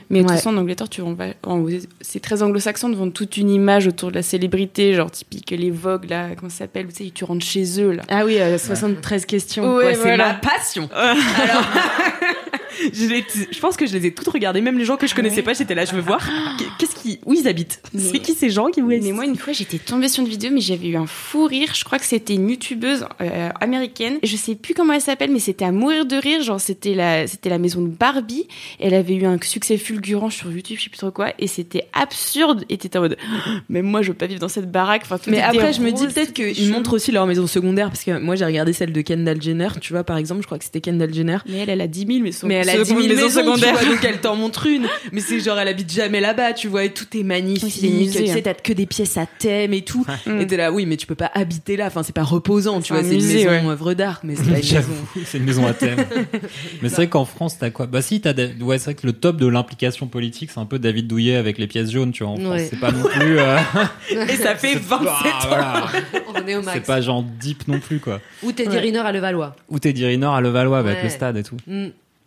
Mais 0.09 0.19
de 0.19 0.23
toute 0.27 0.35
façon, 0.35 0.49
en 0.49 0.57
Angleterre, 0.57 0.89
tu 0.89 1.01
c'est 2.01 2.19
très 2.19 2.43
anglo-saxon 2.43 2.89
de 2.89 2.95
vendre 2.95 3.13
toute 3.13 3.37
une 3.37 3.49
image 3.49 3.87
autour 3.87 4.09
de 4.11 4.15
la 4.15 4.23
célébrité, 4.23 4.93
genre 4.93 5.09
typique 5.09 5.51
les 5.51 5.71
Vogue, 5.71 6.09
là, 6.09 6.29
comment 6.37 6.49
ça 6.49 6.59
s'appelle, 6.59 6.87
tu 6.87 7.05
sais, 7.05 7.11
tu 7.11 7.23
rentres 7.23 7.45
chez 7.45 7.81
eux, 7.81 7.91
là. 7.93 8.03
Ah 8.09 8.25
oui, 8.25 8.39
euh, 8.39 8.57
73 8.57 9.25
questions. 9.25 9.75
Ouais, 9.75 9.83
quoi, 9.83 9.93
c'est 9.93 9.99
voilà. 10.01 10.27
ma 10.27 10.33
passion. 10.35 10.89
Alors, 10.93 11.15
je, 12.93 13.05
les- 13.07 13.25
je 13.51 13.59
pense 13.59 13.77
que 13.77 13.85
je 13.85 13.93
les 13.93 14.07
ai 14.07 14.13
toutes 14.13 14.27
regardées, 14.27 14.61
même 14.61 14.77
les 14.77 14.85
gens 14.85 14.97
que 14.97 15.07
je 15.07 15.15
connaissais 15.15 15.41
pas, 15.41 15.53
j'étais 15.53 15.75
là, 15.75 15.85
je 15.85 15.93
veux 15.95 16.01
voir. 16.01 16.27
Qui, 17.05 17.19
où 17.25 17.33
ils 17.33 17.47
habitent 17.47 17.81
Mais- 17.93 18.01
C'est 18.01 18.19
qui 18.19 18.33
ces 18.33 18.49
gens 18.49 18.67
qui 18.71 18.81
vous 18.81 18.87
Mais 18.87 18.99
moi, 19.11 19.25
une 19.25 19.35
fois, 19.35 19.53
j'étais 19.53 19.77
tombée 19.77 20.07
sur 20.07 20.23
une 20.23 20.29
vidéo, 20.29 20.49
mais 20.51 20.61
j'avais 20.61 20.87
eu 20.87 20.95
un 20.97 21.05
fou 21.05 21.45
rire. 21.45 21.69
Je 21.75 21.83
crois 21.83 21.99
que 21.99 22.05
c'était 22.05 22.33
une 22.33 22.49
youtubeuse 22.49 23.05
euh, 23.21 23.49
américaine. 23.61 24.17
Je 24.23 24.35
sais 24.35 24.55
plus 24.55 24.73
comment 24.73 24.93
elle 24.93 25.01
s'appelle, 25.01 25.29
mais 25.31 25.39
c'était 25.39 25.65
à 25.65 25.71
mourir 25.71 26.05
de 26.07 26.15
rire. 26.15 26.41
Genre, 26.41 26.59
c'était 26.59 26.95
la, 26.95 27.27
c'était 27.27 27.49
la 27.49 27.59
maison 27.59 27.81
de 27.81 27.89
Barbie. 27.89 28.47
Elle 28.79 28.93
avait 28.95 29.13
eu 29.13 29.25
un 29.25 29.37
succès 29.43 29.77
fulgurant 29.77 30.29
sur 30.31 30.51
YouTube, 30.51 30.77
je 30.79 30.85
sais 30.85 30.89
plus 30.89 30.97
trop 30.97 31.11
quoi. 31.11 31.33
Et 31.37 31.47
c'était 31.47 31.85
absurde. 31.93 32.65
Et 32.69 32.77
t'étais 32.77 32.97
en 32.97 33.01
mode, 33.01 33.17
même 33.69 33.85
moi, 33.85 34.01
je 34.01 34.07
veux 34.09 34.13
pas 34.17 34.25
vivre 34.27 34.39
dans 34.39 34.47
cette 34.49 34.71
baraque. 34.71 35.03
Enfin, 35.05 35.19
Mais 35.27 35.41
après, 35.41 35.73
je 35.73 35.81
me 35.81 35.91
dis 35.91 36.07
peut-être 36.07 36.33
qu'ils 36.33 36.71
montrent 36.71 36.93
aussi 36.93 37.11
leur 37.11 37.27
maison 37.27 37.45
secondaire, 37.45 37.89
parce 37.89 38.03
que 38.03 38.17
moi 38.19 38.35
j'ai 38.35 38.45
regardé 38.45 38.73
celle 38.73 38.91
de 38.91 39.01
Kendall 39.01 39.41
Jenner, 39.41 39.67
tu 39.81 39.93
vois, 39.93 40.03
par 40.03 40.17
exemple, 40.17 40.41
je 40.41 40.45
crois 40.47 40.57
que 40.57 40.63
c'était 40.65 40.81
Kendall 40.81 41.13
Jenner. 41.13 41.37
Mais 41.47 41.57
elle, 41.59 41.69
elle 41.69 41.81
a 41.81 41.87
10 41.87 42.05
000, 42.07 42.19
mais 42.21 42.31
son 42.31 42.47
Mais 42.47 42.55
elle 42.55 42.69
a 42.69 42.77
10 42.83 42.89
son 42.89 42.95
000 42.95 43.07
maison 43.07 43.23
maisons, 43.25 43.27
tu 43.27 43.45
secondaire. 43.45 43.73
vois, 43.75 43.85
donc 43.95 44.03
elle 44.03 44.21
t'en 44.21 44.35
montre 44.35 44.65
une. 44.67 44.87
Mais 45.11 45.21
c'est 45.21 45.39
genre, 45.39 45.59
elle 45.59 45.67
habite 45.67 45.91
jamais 45.91 46.19
là-bas, 46.21 46.53
tu 46.53 46.67
vois, 46.67 46.83
et 46.85 46.91
tout 46.95 47.05
est 47.17 47.23
magnifique. 47.23 47.79
Oui, 47.83 48.09
tu 48.11 48.25
sais, 48.25 48.31
hein. 48.31 48.41
t'as 48.43 48.53
que 48.55 48.73
des 48.73 48.85
pièces 48.87 49.17
à 49.17 49.25
thème 49.27 49.73
et 49.73 49.83
tout. 49.83 50.05
Mm. 50.25 50.39
Et 50.41 50.47
t'es 50.47 50.57
là, 50.57 50.71
oui, 50.71 50.85
mais 50.87 50.97
tu 50.97 51.05
peux 51.05 51.13
pas 51.15 51.29
habiter 51.33 51.77
là. 51.77 51.85
Enfin, 51.87 52.01
c'est 52.01 52.15
pas 52.15 52.23
reposant, 52.23 52.81
tu 52.81 52.93
vois, 52.93 53.01
un 53.03 53.05
c'est 53.05 53.15
une 53.15 53.25
maison 53.25 53.49
ouais. 53.49 53.71
œuvre 53.71 53.93
d'art, 53.93 54.21
mais 54.23 54.35
c'est 54.35 54.41
pas 54.43 54.49
une 54.49 54.55
maison. 54.55 54.67
J'avoue, 54.75 54.95
c'est 55.25 55.37
une 55.37 55.43
maison 55.43 55.67
à 55.67 55.73
thème. 55.73 56.03
Mais 56.81 56.89
c'est 56.89 56.95
vrai 56.95 57.07
qu'en 57.09 57.25
France, 57.25 57.57
t'as 57.59 57.69
quoi? 57.69 57.85
Bah 57.85 58.01
si, 58.01 58.21
t'as 58.21 58.33
des- 58.33 58.53
ouais, 58.61 58.77
c'est 58.79 58.85
vrai 58.85 58.95
que 58.95 59.05
le 59.05 59.13
top 59.13 59.37
de 59.37 59.45
l'implication 59.47 60.07
politique, 60.07 60.49
c'est 60.51 60.59
un 60.59 60.65
peu 60.65 60.79
David 60.79 61.07
Douillet 61.07 61.35
avec 61.35 61.57
les 61.57 61.67
pièces 61.67 61.91
jaunes, 61.91 62.11
tu 62.11 62.23
vois. 62.23 62.33
En 62.33 62.37
France, 62.37 62.47
Ouais. 62.49 62.67
c'est 62.69 62.79
pas 62.79 62.91
non 62.91 63.03
plus. 63.03 63.37
euh, 63.39 63.57
Et 64.11 64.35
ça 64.37 64.55
fait 64.55 64.73
c'est 64.73 64.79
27 64.79 64.87
pas- 64.87 65.05
ans. 65.05 65.47
voilà. 65.47 65.85
On 66.43 66.47
est 66.47 66.55
au 66.55 66.61
max. 66.61 66.77
C'est 66.79 66.85
pas 66.85 67.01
genre 67.01 67.23
deep 67.23 67.67
non 67.67 67.79
plus, 67.79 67.99
quoi. 67.99 68.21
Ou 68.43 68.51
Teddy 68.51 68.69
Ouais. 68.69 68.79
Riner 68.79 68.99
à 68.99 69.11
Levallois. 69.11 69.55
Ou 69.69 69.79
Teddy 69.79 70.05
Riner 70.05 70.27
à 70.27 70.41
Levallois 70.41 70.79
avec 70.79 70.97
Ouais. 70.97 71.03
le 71.03 71.09
stade 71.09 71.37
et 71.37 71.43
tout. 71.43 71.57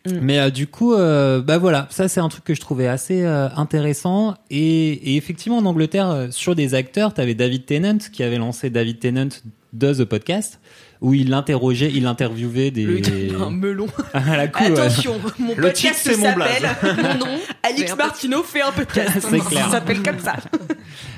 Mm. 0.07 0.19
Mais 0.21 0.39
euh, 0.39 0.51
du 0.51 0.67
coup, 0.67 0.95
euh, 0.95 1.41
bah 1.41 1.59
voilà, 1.59 1.87
ça 1.91 2.09
c'est 2.09 2.21
un 2.21 2.29
truc 2.29 2.45
que 2.45 2.55
je 2.55 2.61
trouvais 2.61 2.87
assez 2.87 3.23
euh, 3.25 3.49
intéressant. 3.57 4.35
Et, 4.51 5.13
et 5.13 5.17
effectivement, 5.17 5.59
en 5.59 5.67
Angleterre, 5.67 6.11
euh, 6.11 6.29
sur 6.31 6.55
des 6.55 6.75
acteurs, 6.75 7.15
t'avais 7.15 7.35
David 7.35 7.67
Tennant 7.67 7.99
qui 8.13 8.23
avait 8.23 8.39
lancé 8.39 8.71
David 8.71 9.01
Tennant 9.01 9.29
Does 9.73 10.01
a 10.01 10.07
Podcast, 10.07 10.61
où 11.01 11.15
il 11.15 11.33
interrogeait, 11.33 11.91
il 11.95 12.07
interviewait 12.07 12.71
des. 12.71 12.85
Le 12.85 13.41
un 13.43 13.51
melon. 13.53 13.87
à 14.13 14.37
la 14.37 14.49
coup, 14.49 14.65
ouais. 14.65 14.73
Attention, 14.73 15.15
mon 15.39 15.55
Le 15.55 15.63
podcast 15.63 15.77
titre, 15.77 15.95
c'est 16.03 16.17
mon 16.17 16.25
s'appelle 16.25 16.97
mon 16.97 17.27
nom. 17.27 17.39
Alix 17.63 17.97
Martineau 17.97 18.43
fait 18.43 18.63
un 18.63 18.73
podcast. 18.73 19.19
C'est 19.21 19.39
clair. 19.41 19.65
Ça 19.67 19.71
s'appelle 19.73 20.03
comme 20.03 20.19
ça. 20.19 20.37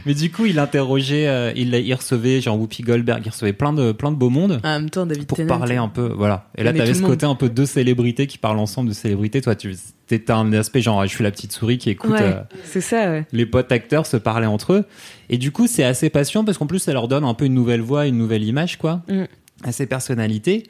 Mais 0.06 0.14
du 0.14 0.30
coup, 0.30 0.46
il 0.46 0.58
interrogeait, 0.58 1.26
euh, 1.28 1.52
il, 1.56 1.74
il 1.74 1.94
recevait 1.94 2.40
genre 2.40 2.58
Whoopi 2.58 2.82
Goldberg, 2.82 3.22
il 3.24 3.30
recevait 3.30 3.52
plein 3.52 3.72
de 3.72 3.92
plein 3.92 4.10
de 4.10 4.16
beau 4.16 4.30
monde. 4.30 4.60
En 4.64 4.78
même 4.80 4.90
temps, 4.90 5.06
David 5.06 5.26
pour 5.26 5.36
Tennant, 5.36 5.58
parler 5.58 5.76
un 5.76 5.88
peu 5.88 6.12
voilà 6.16 6.48
et 6.56 6.62
là 6.64 6.72
t'avais 6.72 6.94
ce 6.94 7.02
côté 7.02 7.26
un 7.26 7.34
peu 7.34 7.48
deux 7.48 7.66
célébrités 7.66 8.26
qui 8.26 8.38
parlent 8.38 8.58
ensemble 8.58 8.88
de 8.88 8.94
célébrités 8.94 9.40
toi 9.40 9.54
tu 9.54 9.74
t'as 10.08 10.36
un 10.36 10.52
aspect 10.54 10.80
genre 10.80 11.02
je 11.06 11.08
suis 11.10 11.22
la 11.22 11.30
petite 11.30 11.52
souris 11.52 11.78
qui 11.78 11.90
écoute 11.90 12.10
Ouais, 12.10 12.20
euh, 12.22 12.40
c'est 12.64 12.80
ça, 12.80 13.10
ouais. 13.10 13.26
les 13.32 13.46
potes 13.46 13.70
acteurs 13.70 14.06
se 14.06 14.16
parler 14.16 14.46
entre 14.46 14.72
eux 14.72 14.84
et 15.28 15.38
du 15.38 15.52
coup 15.52 15.66
c'est 15.68 15.84
assez 15.84 16.10
passionnant 16.10 16.44
parce 16.44 16.58
qu'en 16.58 16.66
plus 16.66 16.80
ça 16.80 16.92
leur 16.92 17.06
donne 17.06 17.22
un 17.24 17.34
peu 17.34 17.44
une 17.44 17.54
nouvelle 17.54 17.80
voix 17.80 18.06
une 18.06 18.18
nouvelle 18.18 18.42
image 18.42 18.76
quoi 18.78 19.02
Mm. 19.08 19.24
À 19.64 19.72
ces 19.72 19.86
personnalités 19.86 20.64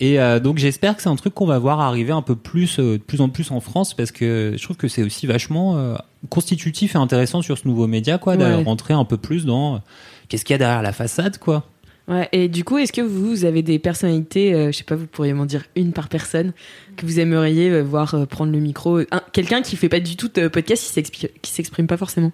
et 0.00 0.20
euh, 0.20 0.38
donc 0.38 0.58
j'espère 0.58 0.94
que 0.96 1.02
c'est 1.02 1.08
un 1.08 1.16
truc 1.16 1.34
qu'on 1.34 1.46
va 1.46 1.58
voir 1.58 1.80
arriver 1.80 2.12
un 2.12 2.22
peu 2.22 2.36
plus 2.36 2.78
euh, 2.78 2.92
de 2.98 3.02
plus 3.02 3.20
en 3.20 3.28
plus 3.28 3.50
en 3.50 3.58
France 3.60 3.94
parce 3.94 4.12
que 4.12 4.54
je 4.56 4.62
trouve 4.62 4.76
que 4.76 4.86
c'est 4.88 5.02
aussi 5.02 5.26
vachement 5.26 5.76
euh, 5.76 5.96
constitutif 6.28 6.94
et 6.94 6.98
intéressant 6.98 7.42
sur 7.42 7.58
ce 7.58 7.66
nouveau 7.66 7.86
média 7.88 8.16
quoi 8.18 8.36
Ouais. 8.36 8.38
de 8.60 8.64
rentrer 8.64 8.94
un 8.94 9.04
peu 9.04 9.16
plus 9.16 9.44
dans 9.44 9.80
qu'est-ce 10.28 10.44
qu'il 10.44 10.54
y 10.54 10.56
a 10.56 10.58
derrière 10.58 10.82
la 10.82 10.92
façade 10.92 11.38
quoi 11.38 11.64
Ouais, 12.10 12.26
et 12.32 12.48
du 12.48 12.64
coup, 12.64 12.78
est-ce 12.78 12.90
que 12.94 13.02
vous, 13.02 13.28
vous 13.28 13.44
avez 13.44 13.60
des 13.62 13.78
personnalités, 13.78 14.72
je 14.72 14.78
sais 14.78 14.82
pas, 14.84 14.96
vous 14.96 15.06
pourriez 15.06 15.34
m'en 15.34 15.44
dire 15.44 15.64
une 15.76 15.92
par 15.92 16.08
personne, 16.08 16.54
que 16.96 17.04
vous 17.04 17.20
aimeriez 17.20 17.82
voir 17.82 18.26
prendre 18.28 18.50
le 18.50 18.60
micro 18.60 19.00
Un- 19.00 19.20
Quelqu'un 19.34 19.60
qui 19.60 19.76
fait 19.76 19.90
pas 19.90 20.00
du 20.00 20.16
tout 20.16 20.28
de 20.34 20.48
podcast, 20.48 20.98
qui 21.42 21.50
s'exprime, 21.52 21.86
pas 21.86 21.98
forcément? 21.98 22.32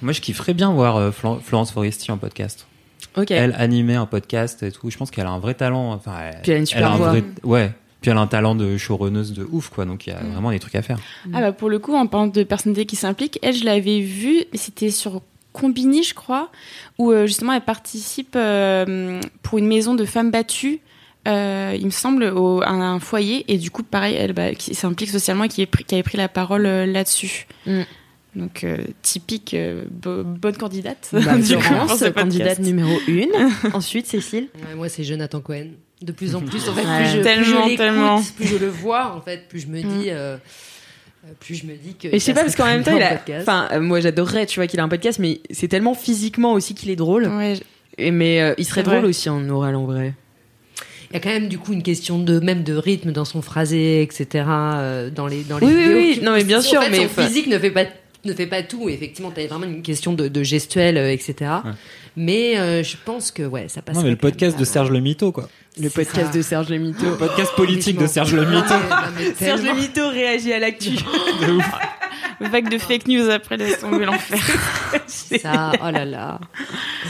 Moi, 0.00 0.14
je 0.14 0.22
kifferais 0.22 0.54
bien 0.54 0.72
voir 0.72 1.12
Florence 1.12 1.70
Foresti 1.70 2.10
en 2.10 2.16
podcast. 2.16 2.66
Elle 3.28 3.54
animer 3.58 3.94
un 3.96 4.06
podcast 4.06 4.62
et 4.62 4.72
tout. 4.72 4.90
Je 4.90 4.96
pense 4.96 5.10
qu'elle 5.10 5.26
a 5.26 5.30
un 5.30 5.38
vrai 5.38 5.54
talent. 5.54 5.92
Enfin, 5.92 6.14
elle, 6.22 6.40
Puis 6.42 6.50
elle 6.52 6.56
a 6.56 6.60
une 6.60 6.66
super 6.66 6.92
un 6.92 6.96
voix. 6.96 7.08
vrai- 7.10 7.24
Ouais. 7.42 7.72
Puis 8.00 8.10
elle 8.10 8.16
a 8.16 8.20
un 8.20 8.26
talent 8.26 8.54
de 8.54 8.76
showrunneuse 8.78 9.32
de 9.34 9.46
ouf, 9.50 9.68
quoi. 9.68 9.84
Donc 9.84 10.06
il 10.06 10.10
y 10.10 10.12
a 10.14 10.20
vraiment 10.20 10.50
des 10.50 10.58
trucs 10.58 10.74
à 10.74 10.82
faire. 10.82 10.98
Ah 11.34 11.40
bah 11.40 11.52
pour 11.52 11.68
le 11.68 11.78
coup, 11.78 11.94
en 11.94 12.06
parlant 12.06 12.28
de 12.28 12.42
personnalité 12.44 12.86
qui 12.86 12.96
s'implique, 12.96 13.38
elle, 13.42 13.54
je 13.54 13.64
l'avais 13.64 14.00
vue, 14.00 14.44
c'était 14.54 14.90
sur 14.90 15.20
Combini, 15.52 16.02
je 16.04 16.14
crois, 16.14 16.50
où 16.98 17.10
euh, 17.10 17.26
justement 17.26 17.52
elle 17.52 17.60
participe 17.60 18.34
euh, 18.36 19.20
pour 19.42 19.58
une 19.58 19.66
maison 19.66 19.94
de 19.94 20.04
femmes 20.04 20.30
battues. 20.30 20.80
euh, 21.28 21.76
il 21.78 21.84
me 21.84 21.90
semble 21.90 22.24
au, 22.24 22.62
à 22.62 22.70
un 22.70 22.98
foyer 23.00 23.44
et 23.52 23.58
du 23.58 23.70
coup 23.70 23.82
pareil 23.82 24.14
elle 24.14 24.32
bah, 24.32 24.54
qui 24.54 24.74
s'implique 24.74 25.10
socialement 25.10 25.44
et 25.44 25.48
qui, 25.48 25.60
est 25.60 25.66
pris- 25.66 25.84
qui 25.84 25.94
avait 25.94 26.02
pris 26.04 26.16
la 26.16 26.28
parole 26.28 26.64
euh, 26.64 26.86
là-dessus 26.86 27.46
Mm. 27.66 27.80
Donc 28.36 28.64
euh, 28.64 28.76
typique 29.02 29.54
euh, 29.54 29.84
bo- 29.90 30.22
bonne 30.24 30.56
candidate 30.56 31.08
Bah, 31.12 31.36
Du 31.38 31.56
coup, 31.56 31.62
Florence, 31.62 32.04
candidate 32.14 32.58
numéro 32.60 32.92
une. 33.08 33.30
Ensuite, 33.72 34.06
Cécile. 34.06 34.48
Ouais, 34.68 34.74
moi, 34.76 34.88
c'est 34.88 35.04
Jonathan 35.04 35.40
Cohen. 35.40 35.68
De 36.02 36.12
plus 36.12 36.34
en 36.34 36.40
plus, 36.40 36.68
en 36.68 36.72
fait, 36.74 36.80
Ouais. 36.86 36.98
plus 37.04 37.18
je, 37.18 37.22
Tellement, 37.22 37.62
plus 37.62 37.72
je 37.72 37.76
tellement. 37.76 38.16
l'écoute, 38.16 38.34
plus 38.36 38.46
je 38.46 38.56
le 38.56 38.68
vois, 38.68 39.14
en 39.14 39.20
fait, 39.20 39.48
plus 39.48 39.60
je 39.60 39.66
me 39.66 39.80
dis, 39.82 40.08
euh, 40.10 40.36
euh, 41.26 41.28
plus 41.40 41.56
je 41.56 41.66
me 41.66 41.74
dis 41.74 41.94
que. 41.94 42.08
Et 42.08 42.12
je 42.14 42.18
sais 42.18 42.32
pas 42.32 42.40
parce 42.42 42.56
qu'en 42.56 42.64
même 42.64 42.82
temps, 42.82 42.92
un 42.92 42.96
il 42.96 43.02
a. 43.02 43.16
podcast. 43.16 43.42
Enfin, 43.46 43.68
euh, 43.72 43.80
moi 43.80 44.00
j'adorerais, 44.00 44.46
tu 44.46 44.60
vois, 44.60 44.66
qu'il 44.66 44.80
a 44.80 44.82
un 44.84 44.88
podcast, 44.88 45.18
mais 45.18 45.40
c'est 45.50 45.68
tellement 45.68 45.94
physiquement 45.94 46.54
aussi 46.54 46.74
qu'il 46.74 46.88
est 46.88 46.96
drôle. 46.96 47.26
Ouais, 47.26 47.56
je- 47.56 48.02
Et 48.02 48.10
mais 48.12 48.40
euh, 48.40 48.54
il 48.56 48.64
serait 48.64 48.82
vrai. 48.82 48.96
drôle 48.96 49.10
aussi 49.10 49.28
en 49.28 49.46
oral 49.50 49.74
en 49.76 49.84
vrai. 49.84 50.14
Il 51.10 51.14
y 51.14 51.16
a 51.16 51.20
quand 51.20 51.28
même 51.28 51.48
du 51.48 51.58
coup 51.58 51.72
une 51.74 51.82
question 51.82 52.18
de 52.20 52.38
même 52.40 52.62
de 52.62 52.72
rythme 52.74 53.10
dans 53.12 53.24
son 53.26 53.42
phrasé, 53.42 54.00
etc. 54.00 54.44
euh, 54.48 55.10
dans 55.10 55.26
les 55.26 55.42
dans 55.42 55.58
les 55.58 55.66
Oui, 55.66 55.72
oui, 55.74 55.82
vidéos. 55.82 55.96
oui. 55.98 56.14
qui- 56.14 56.24
Non, 56.24 56.32
mais 56.32 56.44
bien 56.44 56.60
en 56.60 56.62
sûr, 56.62 56.80
fait, 56.82 56.88
mais 56.90 57.08
son 57.08 57.22
physique 57.24 57.48
ne 57.48 57.58
fait 57.58 57.72
pas 57.72 57.84
ne 58.24 58.32
fait 58.34 58.46
pas 58.46 58.62
tout. 58.62 58.88
Effectivement, 58.88 59.30
t'as 59.34 59.46
vraiment 59.46 59.64
une 59.66 59.82
question 59.82 60.12
de, 60.12 60.28
de 60.28 60.42
gestuelle, 60.42 60.96
euh, 60.98 61.12
etc. 61.12 61.34
Ouais. 61.64 61.70
Mais 62.16 62.58
euh, 62.58 62.82
je 62.82 62.96
pense 63.04 63.30
que 63.30 63.42
ouais, 63.42 63.68
ça 63.68 63.82
passe. 63.82 63.96
Non, 63.96 64.02
mais 64.02 64.10
le 64.10 64.16
podcast 64.16 64.58
de 64.58 64.64
Serge 64.64 64.90
Le 64.90 65.00
Mito, 65.00 65.32
quoi. 65.32 65.48
Le 65.80 65.88
podcast 65.88 66.32
ça. 66.32 66.36
de 66.38 66.42
Serge 66.42 66.68
Le 66.68 66.78
Mito. 66.78 67.04
Le 67.04 67.16
podcast 67.16 67.52
politique 67.54 67.96
de 67.98 68.06
Serge 68.06 68.34
Le 68.34 68.44
Mito. 68.44 68.74
Serge 69.36 69.62
Le 69.62 69.74
Mito 69.74 70.08
réagit 70.08 70.52
à 70.52 70.58
l'actu. 70.58 70.90
vague 72.40 72.70
de 72.70 72.78
fake 72.78 73.06
news 73.06 73.28
après 73.30 73.56
laisse 73.58 73.80
tomber 73.80 74.06
l'enfer 74.06 74.38
Ça, 75.06 75.72
oh 75.82 75.90
là 75.90 76.04
là. 76.04 76.40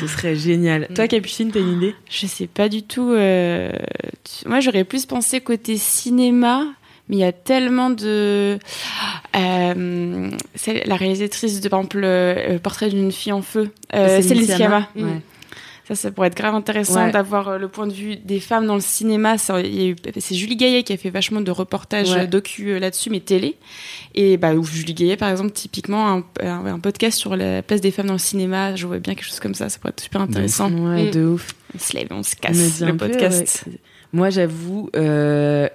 Ce 0.00 0.06
serait 0.06 0.34
génial. 0.36 0.88
Toi, 0.94 1.06
Capucine, 1.08 1.50
t'as 1.52 1.60
une 1.60 1.76
idée? 1.78 1.94
Je 2.10 2.26
sais 2.26 2.46
pas 2.48 2.68
du 2.68 2.82
tout. 2.82 3.10
euh, 3.12 3.70
tu- 4.24 4.48
Moi, 4.48 4.60
j'aurais 4.60 4.84
plus 4.84 5.06
pensé 5.06 5.40
côté 5.40 5.76
cinéma, 5.76 6.66
mais 7.10 7.16
il 7.16 7.18
y 7.18 7.24
a 7.24 7.32
tellement 7.32 7.90
de. 7.90 8.58
Euh, 9.36 10.30
c'est 10.54 10.86
la 10.86 10.96
réalisatrice 10.96 11.60
de, 11.60 11.68
par 11.68 11.80
exemple, 11.80 11.98
le, 12.00 12.34
le 12.52 12.58
portrait 12.58 12.88
d'une 12.88 13.12
fille 13.12 13.32
en 13.32 13.42
feu, 13.42 13.70
euh, 13.94 14.22
Céline 14.22 14.46
Sciamma. 14.46 14.88
Ouais. 14.96 15.20
Ça, 15.88 15.96
ça 15.96 16.10
pourrait 16.12 16.28
être 16.28 16.36
grave 16.36 16.54
intéressant 16.54 17.06
Ouais. 17.06 17.10
d'avoir 17.10 17.48
euh, 17.48 17.58
le 17.58 17.66
point 17.66 17.88
de 17.88 17.92
vue 17.92 18.14
des 18.14 18.38
femmes 18.38 18.64
dans 18.64 18.76
le 18.76 18.80
cinéma. 18.80 19.38
C'est 19.38 20.34
Julie 20.36 20.54
Gaillet 20.54 20.84
qui 20.84 20.92
a 20.92 20.96
fait 20.96 21.10
vachement 21.10 21.40
de 21.40 21.50
reportages 21.50 22.12
Ouais. 22.12 22.20
euh, 22.20 22.26
docu 22.28 22.68
euh, 22.70 22.78
là-dessus, 22.78 23.10
mais 23.10 23.18
télé. 23.18 23.56
Et 24.14 24.36
bah, 24.36 24.54
où 24.54 24.62
Julie 24.64 24.94
Gaillet, 24.94 25.16
par 25.16 25.28
exemple, 25.30 25.50
typiquement, 25.50 26.08
un, 26.08 26.24
un, 26.46 26.64
un 26.66 26.78
podcast 26.78 27.18
sur 27.18 27.34
la 27.34 27.62
place 27.62 27.80
des 27.80 27.90
femmes 27.90 28.06
dans 28.06 28.12
le 28.12 28.18
cinéma. 28.20 28.76
Je 28.76 28.86
vois 28.86 29.00
bien 29.00 29.14
quelque 29.16 29.24
chose 29.26 29.40
comme 29.40 29.54
ça. 29.54 29.68
Ça 29.68 29.80
pourrait 29.80 29.90
être 29.90 30.00
super 30.00 30.20
intéressant. 30.20 30.70
Ouais, 30.70 31.06
Mm. 31.06 31.10
de 31.10 31.24
ouf. 31.26 31.48
On 31.74 31.78
se 31.80 31.92
lève, 31.96 32.06
on 32.12 32.22
se 32.22 32.36
casse 32.36 32.80
le 32.82 32.96
peu, 32.96 33.08
podcast. 33.08 33.64
ouais, 33.66 33.72
Moi, 34.12 34.30
j'avoue, 34.30 34.90
euh, 34.94 35.68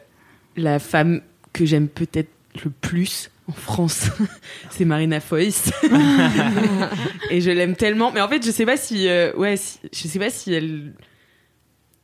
la 0.55 0.79
femme 0.79 1.21
que 1.53 1.65
j'aime 1.65 1.87
peut-être 1.87 2.29
le 2.63 2.69
plus 2.71 3.29
en 3.47 3.51
France, 3.53 4.07
c'est 4.71 4.85
Marina 4.85 5.19
Foïs. 5.19 5.71
Et 7.29 7.41
je 7.41 7.51
l'aime 7.51 7.75
tellement. 7.75 8.11
Mais 8.11 8.21
en 8.21 8.27
fait, 8.27 8.43
je 8.45 8.51
sais 8.51 8.65
pas 8.65 8.77
si, 8.77 9.07
euh, 9.07 9.33
ouais, 9.35 9.57
si- 9.57 9.79
je 9.93 10.07
sais 10.07 10.19
pas 10.19 10.29
si 10.29 10.53
elle, 10.53 10.93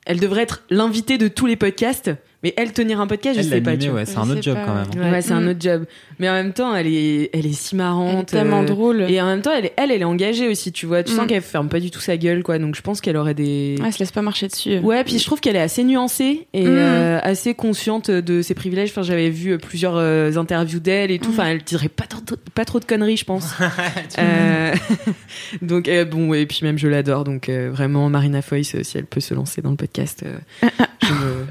elle 0.06 0.20
devrait 0.20 0.44
être 0.44 0.64
l'invitée 0.70 1.18
de 1.18 1.28
tous 1.28 1.46
les 1.48 1.56
podcasts. 1.56 2.12
Mais 2.44 2.54
elle 2.58 2.74
tenir 2.74 3.00
un 3.00 3.06
podcast, 3.08 3.36
je 3.36 3.44
Elle 3.44 3.50
sais 3.50 3.62
pas. 3.62 3.78
tu 3.78 3.90
vois. 3.90 4.00
ouais, 4.00 4.06
c'est 4.06 4.16
Je 4.16 4.20
un 4.20 4.30
autre 4.32 4.42
job 4.42 4.56
pas, 4.56 4.66
quand 4.66 4.74
même. 4.74 4.88
Ouais, 5.06 5.12
Ouais. 5.12 5.22
c'est 5.22 5.34
un 5.34 5.48
autre 5.48 5.62
job. 5.62 5.86
Mais 6.18 6.28
en 6.28 6.34
même 6.34 6.54
temps, 6.54 6.76
elle 6.76 6.88
est, 6.88 7.30
elle 7.34 7.46
est 7.46 7.54
si 7.54 7.76
Elle 7.76 7.82
est 7.82 7.84
marrante. 7.84 8.26
tellement 8.28 8.62
euh, 8.62 8.66
drôle. 8.66 9.02
Et 9.10 9.22
en 9.22 9.28
même 9.28 9.42
temps, 9.42 9.52
elle, 9.56 9.66
est- 9.66 9.74
elle, 9.78 9.92
elle 9.92 10.02
est 10.02 10.06
engagée 10.06 10.48
aussi, 10.48 10.72
tu 10.72 10.88
vois. 10.88 11.04
Tu 11.04 11.12
sens 11.14 11.26
Mm. 11.26 11.28
qu'elle 11.28 11.42
ferme 11.44 11.70
pas 11.70 11.80
du 11.80 11.92
tout 11.92 12.00
sa 12.00 12.18
gueule, 12.18 12.42
quoi. 12.42 12.58
Donc 12.58 12.76
je 12.76 12.82
pense 12.82 13.00
qu'elle 13.00 13.18
aurait 13.18 13.36
des. 13.36 13.76
Ouais, 13.80 13.86
elle 13.88 13.94
se 13.94 14.00
laisse 14.00 14.12
pas 14.12 14.24
marcher 14.24 14.48
dessus. 14.48 14.80
Ouais, 14.80 15.04
puis 15.04 15.20
je 15.20 15.24
trouve 15.26 15.40
qu'elle 15.40 15.56
est 15.56 15.62
assez 15.62 15.84
nuancée 15.84 16.48
et 16.54 16.64
Mm. 16.66 16.70
euh, 16.70 17.20
assez 17.22 17.54
consciente 17.54 18.10
de 18.10 18.42
ses 18.42 18.56
privilèges. 18.56 18.90
Enfin, 18.90 19.04
j'avais 19.04 19.30
vu 19.30 19.52
euh, 19.52 19.58
plusieurs 19.60 19.98
euh, 19.98 20.36
interviews 20.36 20.80
d'elle 20.80 21.12
et 21.12 21.20
tout. 21.20 21.30
Mm. 21.30 21.34
Enfin, 21.34 21.46
elle 21.50 21.64
dirait 21.64 21.90
pas 21.90 22.06
trop, 22.08 22.22
pas 22.56 22.66
trop 22.66 22.80
de 22.80 22.86
conneries, 22.86 23.18
je 23.18 23.26
pense. 23.26 23.54
Euh, 24.18 24.74
donc 25.62 25.88
euh, 25.88 26.06
bon, 26.06 26.34
et 26.34 26.46
puis 26.46 26.60
même 26.64 26.78
je 26.78 26.88
l'adore. 26.88 27.24
Donc 27.24 27.50
euh, 27.50 27.70
vraiment, 27.72 28.10
Marina 28.10 28.42
Foïs, 28.42 28.76
euh, 28.76 28.84
si 28.84 28.98
elle 28.98 29.06
peut 29.06 29.20
se 29.20 29.34
lancer 29.34 29.62
dans 29.62 29.70
le 29.72 29.76
podcast, 29.76 30.24
euh, 30.26 30.38
je 31.02 31.08
me- 31.14 31.46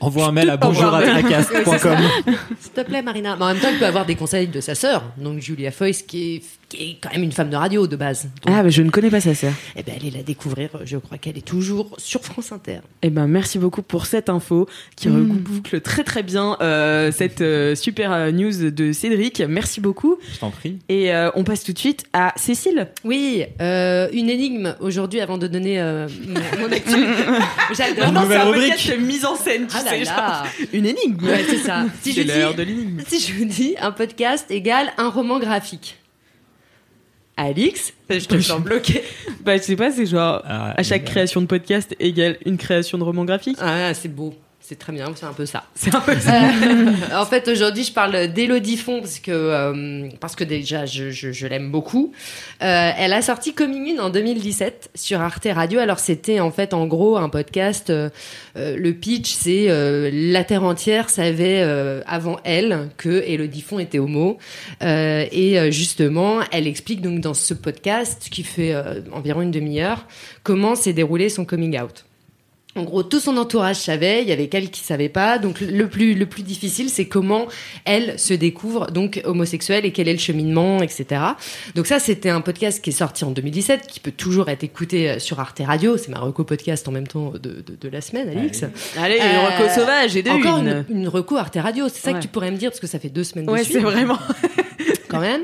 Envoie 0.00 0.26
un 0.26 0.32
mail 0.32 0.50
à 0.50 0.56
bonjour 0.56 0.92
à. 0.92 1.02
S'il 2.60 2.72
te 2.72 2.80
plaît, 2.82 3.02
Marina. 3.02 3.36
Mais 3.36 3.44
en 3.44 3.48
même 3.48 3.58
temps, 3.58 3.68
il 3.72 3.78
peut 3.78 3.86
avoir 3.86 4.06
des 4.06 4.16
conseils 4.16 4.48
de 4.48 4.60
sa 4.60 4.74
sœur, 4.74 5.04
donc 5.16 5.40
Julia 5.40 5.70
Foyce, 5.70 6.02
qui 6.02 6.36
est, 6.36 6.42
qui 6.74 6.82
est 6.90 6.96
quand 7.00 7.10
même 7.12 7.22
une 7.22 7.32
femme 7.32 7.50
de 7.50 7.56
radio 7.56 7.86
de 7.86 7.96
base. 7.96 8.24
Donc, 8.44 8.54
Ah, 8.56 8.62
mais 8.62 8.70
je 8.70 8.82
ne 8.82 8.90
connais 8.90 9.10
pas 9.10 9.20
sa 9.20 9.34
sœur. 9.34 9.52
eh 9.76 9.82
ben, 9.82 9.94
allez 10.00 10.10
la 10.10 10.22
découvrir. 10.22 10.70
Je 10.84 10.96
crois 10.98 11.18
qu'elle 11.18 11.38
est 11.38 11.46
toujours 11.46 11.94
sur 11.98 12.22
France 12.22 12.52
Inter. 12.52 12.78
Eh 13.02 13.10
ben, 13.10 13.26
merci 13.26 13.58
beaucoup 13.58 13.82
pour 13.82 14.06
cette 14.06 14.28
info 14.28 14.68
qui 14.96 15.08
Mm. 15.08 15.30
reboucle 15.32 15.80
très 15.80 16.04
très 16.04 16.22
bien 16.22 16.56
euh, 16.60 17.12
cette 17.12 17.40
euh, 17.40 17.74
super 17.74 18.12
euh, 18.12 18.30
news 18.30 18.70
de 18.70 18.92
Cédric. 18.92 19.40
Merci 19.48 19.80
beaucoup. 19.80 20.16
Je 20.32 20.38
t'en 20.38 20.50
prie. 20.50 20.78
Et 20.88 21.12
euh, 21.14 21.30
on 21.34 21.44
passe 21.44 21.62
tout 21.64 21.72
de 21.72 21.78
suite 21.78 22.04
à 22.12 22.32
Cécile. 22.36 22.88
Oui, 23.04 23.44
euh, 23.60 24.08
une 24.12 24.28
énigme 24.30 24.74
aujourd'hui 24.80 25.20
avant 25.20 25.38
de 25.38 25.46
donner 25.46 25.80
euh, 25.80 26.08
mon, 26.26 26.62
mon 26.66 26.72
actu. 26.72 26.90
J'adore. 27.76 28.08
Une 28.08 28.14
nouvelle 28.14 28.40
c'est 28.40 28.48
un 28.48 28.52
podcast 28.52 28.90
de 28.90 28.96
mise 28.96 29.24
en 29.24 29.36
scène, 29.36 29.66
tu 29.66 29.76
Ah 29.78 29.82
là 29.84 29.90
sais, 29.90 30.04
là. 30.04 30.04
genre, 30.04 30.46
une 30.72 30.86
énigme. 30.86 31.24
Ouais, 31.26 31.44
c'est 31.48 31.58
ça. 31.58 31.84
Si 32.02 32.12
je, 32.12 32.22
C'est 32.22 32.24
l'heure 32.38 32.50
dis, 32.52 32.56
de 32.58 32.62
l'énigme. 32.62 33.00
si 33.06 33.20
je 33.20 33.32
vous 33.34 33.44
dis 33.44 33.74
un 33.80 33.92
podcast 33.92 34.46
égale 34.50 34.92
un 34.98 35.08
roman 35.08 35.38
graphique. 35.38 35.96
Alix, 37.36 37.92
je 38.08 38.26
te 38.26 38.38
sens 38.40 38.60
bloqué. 38.60 39.02
Bah, 39.44 39.56
je 39.56 39.62
sais 39.62 39.76
pas, 39.76 39.90
c'est 39.90 40.06
genre 40.06 40.40
Ah, 40.44 40.72
à 40.76 40.82
chaque 40.82 41.04
création 41.04 41.40
de 41.40 41.46
podcast 41.46 41.94
égale 41.98 42.38
une 42.46 42.56
création 42.56 42.96
de 42.98 43.02
roman 43.02 43.24
graphique. 43.24 43.56
Ah, 43.60 43.92
c'est 43.94 44.08
beau. 44.08 44.34
C'est 44.66 44.78
très 44.78 44.94
bien, 44.94 45.12
c'est 45.14 45.26
un 45.26 45.34
peu 45.34 45.44
ça. 45.44 45.64
C'est 45.74 45.94
un 45.94 46.00
peu 46.00 46.18
ça. 46.18 46.42
Euh, 46.42 46.92
en 47.14 47.26
fait, 47.26 47.48
aujourd'hui, 47.48 47.84
je 47.84 47.92
parle 47.92 48.28
d'Élodie 48.28 48.78
Font 48.78 49.00
parce 49.00 49.18
que, 49.18 49.30
euh, 49.30 50.08
parce 50.20 50.34
que 50.36 50.42
déjà, 50.42 50.86
je, 50.86 51.10
je, 51.10 51.32
je 51.32 51.46
l'aime 51.46 51.70
beaucoup. 51.70 52.12
Euh, 52.62 52.90
elle 52.96 53.12
a 53.12 53.20
sorti 53.20 53.52
Coming 53.52 53.98
In 53.98 54.02
en 54.02 54.08
2017 54.08 54.92
sur 54.94 55.20
Arte 55.20 55.48
Radio. 55.52 55.80
Alors, 55.80 55.98
c'était 55.98 56.40
en 56.40 56.50
fait, 56.50 56.72
en 56.72 56.86
gros, 56.86 57.18
un 57.18 57.28
podcast. 57.28 57.90
euh, 57.90 58.08
le 58.54 58.92
pitch, 58.94 59.34
c'est 59.34 59.68
la 60.10 60.44
terre 60.44 60.64
entière 60.64 61.10
savait 61.10 61.60
avant 62.06 62.38
elle 62.44 62.88
que 62.96 63.22
Élodie 63.26 63.60
Font 63.60 63.78
était 63.78 63.98
homo. 63.98 64.38
Et 64.80 65.58
justement, 65.72 66.38
elle 66.52 66.66
explique 66.66 67.02
donc 67.02 67.20
dans 67.20 67.34
ce 67.34 67.52
podcast, 67.52 68.28
qui 68.30 68.42
fait 68.42 68.74
environ 69.12 69.42
une 69.42 69.50
demi-heure, 69.50 70.06
comment 70.42 70.74
s'est 70.74 70.94
déroulé 70.94 71.28
son 71.28 71.44
coming 71.44 71.78
out. 71.78 72.06
En 72.76 72.82
gros, 72.82 73.02
tout 73.04 73.20
son 73.20 73.36
entourage 73.36 73.76
savait, 73.76 74.22
il 74.22 74.28
y 74.28 74.32
avait 74.32 74.48
qu'elle 74.48 74.68
qui 74.70 74.80
savait 74.80 75.08
pas. 75.08 75.38
Donc 75.38 75.60
le 75.60 75.88
plus 75.88 76.14
le 76.14 76.26
plus 76.26 76.42
difficile, 76.42 76.88
c'est 76.90 77.06
comment 77.06 77.46
elle 77.84 78.18
se 78.18 78.34
découvre 78.34 78.90
donc 78.90 79.20
homosexuelle 79.24 79.84
et 79.84 79.92
quel 79.92 80.08
est 80.08 80.12
le 80.12 80.18
cheminement, 80.18 80.82
etc. 80.82 81.20
Donc 81.76 81.86
ça, 81.86 81.98
c'était 82.00 82.30
un 82.30 82.40
podcast 82.40 82.82
qui 82.82 82.90
est 82.90 82.94
sorti 82.94 83.24
en 83.24 83.30
2017, 83.30 83.86
qui 83.86 84.00
peut 84.00 84.10
toujours 84.10 84.48
être 84.48 84.64
écouté 84.64 85.10
euh, 85.10 85.18
sur 85.20 85.38
Arte 85.38 85.60
Radio. 85.64 85.96
C'est 85.96 86.08
ma 86.10 86.18
reco 86.18 86.42
podcast 86.44 86.88
en 86.88 86.92
même 86.92 87.06
temps 87.06 87.30
de, 87.30 87.38
de, 87.38 87.64
de 87.80 87.88
la 87.88 88.00
semaine, 88.00 88.28
Alix. 88.28 88.64
Allez, 88.98 89.16
une 89.16 89.22
Euh, 89.22 89.46
reco 89.56 89.68
sauvage 89.72 90.16
et 90.16 90.22
de 90.24 90.30
Encore 90.30 90.58
une. 90.58 90.84
une, 90.90 91.00
une 91.02 91.08
reco 91.08 91.36
Arte 91.36 91.56
Radio. 91.60 91.86
C'est 91.88 92.00
ça 92.00 92.10
Ouais. 92.10 92.18
que 92.18 92.22
tu 92.22 92.28
pourrais 92.28 92.50
me 92.50 92.56
dire 92.56 92.70
parce 92.70 92.80
que 92.80 92.86
ça 92.88 92.98
fait 92.98 93.08
deux 93.08 93.24
semaines. 93.24 93.48
Ouais, 93.48 93.62
c'est 93.64 93.78
vraiment. 93.80 94.18
quand 95.14 95.20
même. 95.32 95.42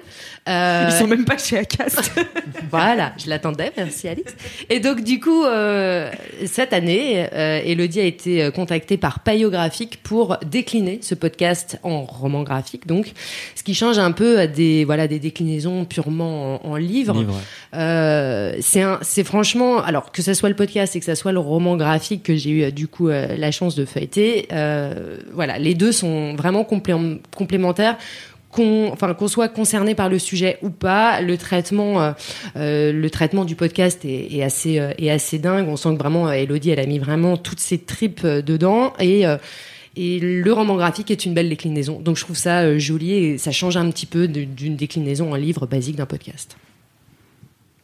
Euh, 0.49 0.89
Ils 0.91 0.93
sont 0.99 1.07
même 1.07 1.25
pas 1.25 1.39
chez 1.39 1.59
Acast. 1.59 2.13
voilà, 2.71 3.13
je 3.23 3.29
l'attendais, 3.29 3.71
merci 3.77 4.09
Alice. 4.09 4.35
Et 4.69 4.81
donc 4.81 5.03
du 5.05 5.21
coup, 5.21 5.45
euh, 5.45 6.11
cette 6.47 6.73
année, 6.73 7.27
euh, 7.33 7.61
Elodie 7.65 8.01
a 8.01 8.05
été 8.05 8.43
euh, 8.43 8.51
contactée 8.51 8.97
par 8.97 9.21
Payographique 9.21 10.03
pour 10.03 10.39
décliner 10.45 10.99
ce 11.03 11.15
podcast 11.15 11.79
en 11.83 12.03
roman 12.03 12.43
graphique, 12.43 12.87
donc 12.87 13.13
ce 13.55 13.63
qui 13.63 13.75
change 13.75 13.99
un 13.99 14.13
peu 14.13 14.39
à 14.39 14.47
des 14.47 14.85
voilà 14.85 15.07
des 15.09 15.19
déclinaisons 15.19 15.85
purement 15.85 16.65
en, 16.67 16.71
en 16.73 16.77
livre. 16.77 17.15
Livre. 17.19 17.39
Euh, 17.75 18.55
c'est 18.61 18.83
un, 18.83 18.99
c'est 19.03 19.25
franchement, 19.25 19.83
alors 19.83 20.11
que 20.11 20.23
ça 20.23 20.35
soit 20.35 20.49
le 20.49 20.57
podcast 20.57 20.97
et 20.97 21.01
que 21.01 21.05
ça 21.07 21.15
soit 21.15 21.33
le 21.33 21.39
roman 21.39 21.77
graphique 21.77 22.23
que 22.23 22.35
j'ai 22.37 22.51
eu 22.51 22.63
euh, 22.65 22.71
du 22.71 22.89
coup 22.89 23.09
euh, 23.09 23.37
la 23.37 23.51
chance 23.51 23.75
de 23.75 23.85
feuilleter, 23.85 24.49
euh, 24.53 25.19
voilà, 25.33 25.59
les 25.59 25.75
deux 25.75 25.93
sont 25.93 26.35
vraiment 26.35 26.63
complé- 26.63 27.21
complémentaires 27.37 27.97
qu'on 28.51 28.91
enfin 28.93 29.15
qu'on 29.15 29.29
soit 29.29 29.49
concerné 29.49 29.95
par 29.95 30.09
le 30.09 30.19
sujet 30.19 30.59
ou 30.63 30.71
pas 30.71 31.21
le 31.21 31.37
traitement 31.37 32.03
euh, 32.03 32.13
euh, 32.57 32.93
le 32.93 33.11
traitement 33.11 33.45
du 33.45 33.55
podcast 33.55 34.05
est, 34.05 34.35
est 34.35 34.43
assez 34.43 34.79
euh, 34.79 34.93
est 34.99 35.11
assez 35.11 35.39
dingue 35.39 35.69
on 35.69 35.77
sent 35.77 35.91
que 35.95 35.99
vraiment 35.99 36.31
Elodie 36.33 36.71
elle 36.71 36.81
a 36.81 36.87
mis 36.87 36.99
vraiment 36.99 37.37
toutes 37.37 37.61
ses 37.61 37.79
tripes 37.79 38.23
euh, 38.25 38.43
dedans 38.43 38.93
et 38.99 39.27
euh, 39.27 39.37
et 39.97 40.21
le 40.21 40.53
roman 40.53 40.77
graphique 40.77 41.11
est 41.11 41.25
une 41.25 41.35
belle 41.35 41.49
déclinaison 41.49 42.01
donc 42.01 42.17
je 42.17 42.25
trouve 42.25 42.37
ça 42.37 42.61
euh, 42.63 42.79
joli 42.79 43.13
et 43.13 43.39
ça 43.39 43.53
change 43.53 43.77
un 43.77 43.89
petit 43.91 44.07
peu 44.07 44.29
d'une 44.29 44.77
déclinaison 44.77 45.33
en 45.33 45.37
livre 45.37 45.67
basique 45.67 45.97
d'un 45.97 46.07
podcast 46.07 46.57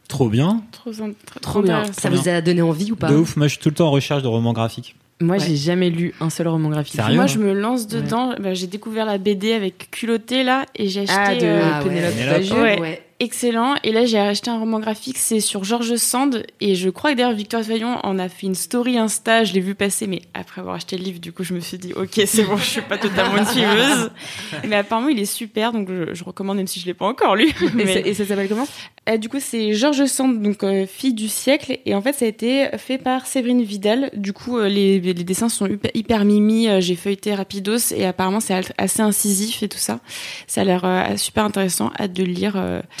Trop 0.07 0.29
bien. 0.29 0.63
Trop, 0.71 0.91
trop, 0.93 1.09
Trop 1.41 1.61
bien. 1.61 1.83
ça 1.91 2.09
vous 2.09 2.29
a 2.29 2.39
donné 2.39 2.61
envie 2.61 2.93
ou 2.93 2.95
pas 2.95 3.09
De 3.09 3.15
ouf. 3.17 3.35
Moi, 3.35 3.47
je 3.47 3.55
suis 3.55 3.61
tout 3.61 3.67
le 3.67 3.75
temps 3.75 3.87
en 3.87 3.91
recherche 3.91 4.23
de 4.23 4.27
romans 4.29 4.53
graphiques. 4.53 4.95
Moi, 5.19 5.37
Ouais. 5.37 5.45
j'ai 5.47 5.55
jamais 5.55 5.89
lu 5.89 6.13
un 6.21 6.29
seul 6.29 6.47
roman 6.47 6.69
graphique. 6.69 6.95
Sérieux 6.95 7.15
Moi, 7.15 7.25
je 7.25 7.39
me 7.39 7.53
lance 7.53 7.87
dedans. 7.87 8.35
Bah, 8.39 8.53
j'ai 8.53 8.67
découvert 8.67 9.05
la 9.05 9.17
BD 9.17 9.53
avec 9.53 9.89
culotté 9.89 10.43
là, 10.43 10.65
et 10.75 10.87
j'ai 10.89 11.01
acheté. 11.01 11.13
Ah, 11.17 11.35
de 11.35 11.45
euh, 11.45 11.61
Ah, 11.63 11.79
ouais. 11.83 11.89
Pénélope 11.89 12.13
Pénélope. 12.15 12.79
Ouais. 12.79 13.01
Excellent. 13.19 13.75
Et 13.83 13.91
là, 13.91 14.05
j'ai 14.05 14.17
acheté 14.19 14.49
un 14.49 14.59
roman 14.59 14.79
graphique, 14.79 15.17
c'est 15.17 15.39
sur 15.39 15.63
Georges 15.63 15.95
Sand. 15.95 16.45
Et 16.61 16.75
je 16.75 16.89
crois 16.89 17.11
que 17.11 17.17
d'ailleurs, 17.17 17.33
Victor 17.33 17.63
Fayon 17.63 17.97
en 18.03 18.19
a 18.19 18.29
fait 18.29 18.47
une 18.47 18.55
story 18.55 18.97
Insta. 18.97 19.43
Je 19.43 19.53
l'ai 19.53 19.59
vu 19.59 19.75
passer, 19.75 20.07
mais 20.07 20.21
après 20.33 20.61
avoir 20.61 20.75
acheté 20.75 20.97
le 20.97 21.03
livre, 21.03 21.19
du 21.19 21.31
coup, 21.31 21.43
je 21.43 21.53
me 21.53 21.59
suis 21.59 21.77
dit, 21.77 21.93
ok, 21.93 22.21
c'est 22.25 22.43
bon, 22.43 22.57
je 22.57 22.63
suis 22.65 22.81
pas 22.81 22.97
totalement 22.97 23.37
une 23.37 23.45
suiveuse. 23.45 24.11
mais 24.67 24.75
apparemment, 24.75 25.09
il 25.09 25.19
est 25.19 25.25
super, 25.25 25.71
donc 25.73 25.87
je, 25.89 26.13
je 26.13 26.23
recommande, 26.23 26.57
même 26.57 26.67
si 26.67 26.79
je 26.79 26.85
l'ai 26.85 26.93
pas 26.93 27.05
encore 27.07 27.35
lu. 27.35 27.47
Et, 27.49 27.53
Mais- 27.73 27.93
ça- 27.93 27.99
et 28.07 28.13
ça 28.13 28.25
s'appelle 28.25 28.49
comment? 28.49 28.67
Euh, 29.09 29.15
du 29.17 29.29
coup, 29.29 29.39
c'est 29.39 29.73
Georges 29.73 30.05
Sand, 30.05 30.41
donc 30.41 30.63
euh, 30.63 30.85
fille 30.85 31.13
du 31.13 31.29
siècle, 31.29 31.79
et 31.85 31.95
en 31.95 32.01
fait, 32.01 32.11
ça 32.13 32.25
a 32.25 32.27
été 32.27 32.67
fait 32.77 32.97
par 32.97 33.25
Séverine 33.25 33.63
Vidal. 33.63 34.09
Du 34.13 34.33
coup, 34.33 34.57
euh, 34.57 34.67
les, 34.67 34.99
les 34.99 35.13
dessins 35.13 35.47
sont 35.47 35.65
hyper, 35.65 35.91
hyper 35.93 36.25
mimi. 36.25 36.67
J'ai 36.81 36.95
feuilleté 36.95 37.33
rapidos, 37.33 37.93
et 37.95 38.05
apparemment, 38.05 38.41
c'est 38.41 38.61
assez 38.77 39.01
incisif 39.01 39.63
et 39.63 39.69
tout 39.69 39.77
ça. 39.77 40.01
Ça 40.45 40.61
a 40.61 40.63
l'air 40.65 41.13
super 41.17 41.45
intéressant. 41.45 41.91
Hâte 41.99 42.11
de 42.13 42.23
lire. 42.23 42.55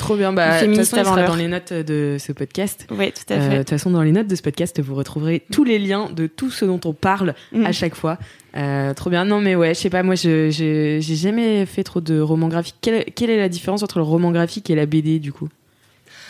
Trop 0.07 0.15
bien. 0.15 0.31
Bah, 0.31 0.47
de 0.47 0.51
toute 0.53 0.59
Féministe 0.61 0.95
façon, 0.95 1.11
sera 1.15 1.27
dans 1.27 1.35
les 1.35 1.47
notes 1.49 1.73
de 1.73 2.15
ce 2.17 2.31
podcast. 2.31 2.87
Ouais, 2.91 3.11
tout 3.11 3.33
à 3.33 3.35
Euh, 3.37 3.45
De 3.45 3.51
fait. 3.51 3.57
toute 3.59 3.69
façon, 3.71 3.91
dans 3.91 4.01
les 4.03 4.13
notes 4.13 4.27
de 4.27 4.35
ce 4.35 4.41
podcast, 4.41 4.79
vous 4.81 4.95
retrouverez 4.95 5.43
tous 5.51 5.63
les 5.65 5.79
liens 5.79 6.09
de 6.15 6.27
tout 6.27 6.49
ce 6.49 6.63
dont 6.63 6.79
on 6.85 6.93
parle 6.93 7.33
Mm. 7.51 7.65
à 7.65 7.71
chaque 7.73 7.93
fois. 7.95 8.17
Euh, 8.55 8.93
trop 8.93 9.09
bien. 9.09 9.25
Non, 9.25 9.41
mais 9.41 9.55
ouais, 9.55 9.73
je 9.73 9.79
sais 9.79 9.89
pas, 9.89 10.03
moi, 10.03 10.15
j'ai 10.15 11.01
jamais 11.01 11.65
fait 11.65 11.83
trop 11.83 11.99
de 11.99 12.19
romans 12.21 12.47
graphiques. 12.47 12.75
Quelle, 12.81 13.03
quelle 13.15 13.29
est 13.29 13.37
la 13.37 13.49
différence 13.49 13.83
entre 13.83 13.97
le 13.99 14.03
roman 14.03 14.31
graphique 14.31 14.69
et 14.69 14.75
la 14.75 14.85
BD, 14.85 15.19
du 15.19 15.33
coup? 15.33 15.49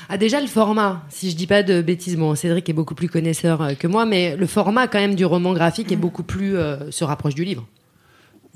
Ah 0.10 0.18
déjà 0.18 0.40
le 0.40 0.48
format, 0.48 1.04
si 1.10 1.30
je 1.30 1.36
dis 1.36 1.48
pas 1.48 1.64
de 1.64 1.82
bêtises, 1.82 2.16
bon 2.16 2.34
Cédric 2.34 2.70
est 2.70 2.74
beaucoup 2.74 2.96
plus 2.96 3.10
connaisseur 3.10 3.62
euh, 3.62 3.74
que 3.74 3.88
moi, 3.88 4.06
mais 4.06 4.38
le 4.38 4.46
format 4.48 4.88
quand 4.88 5.00
même 5.00 5.16
du 5.16 5.26
roman 5.26 5.52
graphique 5.54 5.92
est 5.92 5.98
beaucoup 5.98 6.24
plus 6.24 6.56
euh, 6.56 6.90
se 6.92 7.04
rapproche 7.04 7.36
du 7.36 7.44
livre. 7.44 7.68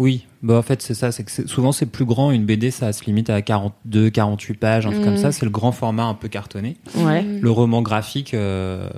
Oui, 0.01 0.25
bah 0.41 0.55
en 0.57 0.61
fait 0.63 0.81
c'est 0.81 0.95
ça, 0.95 1.11
c'est 1.11 1.23
que 1.23 1.29
c'est- 1.29 1.47
souvent 1.47 1.71
c'est 1.71 1.85
plus 1.85 2.05
grand, 2.05 2.31
une 2.31 2.43
BD 2.43 2.71
ça 2.71 2.91
se 2.91 3.03
limite 3.05 3.29
à 3.29 3.39
42, 3.43 4.09
48 4.09 4.55
pages, 4.55 4.87
un 4.87 4.91
truc 4.91 5.03
comme 5.03 5.13
Mm. 5.13 5.17
ça, 5.17 5.31
c'est 5.31 5.45
le 5.45 5.51
grand 5.51 5.71
format 5.71 6.05
un 6.05 6.15
peu 6.15 6.27
cartonné. 6.27 6.77
Ouais. 6.95 7.23
Le 7.23 7.51
roman 7.51 7.83
graphique, 7.83 8.33
euh, 8.33 8.89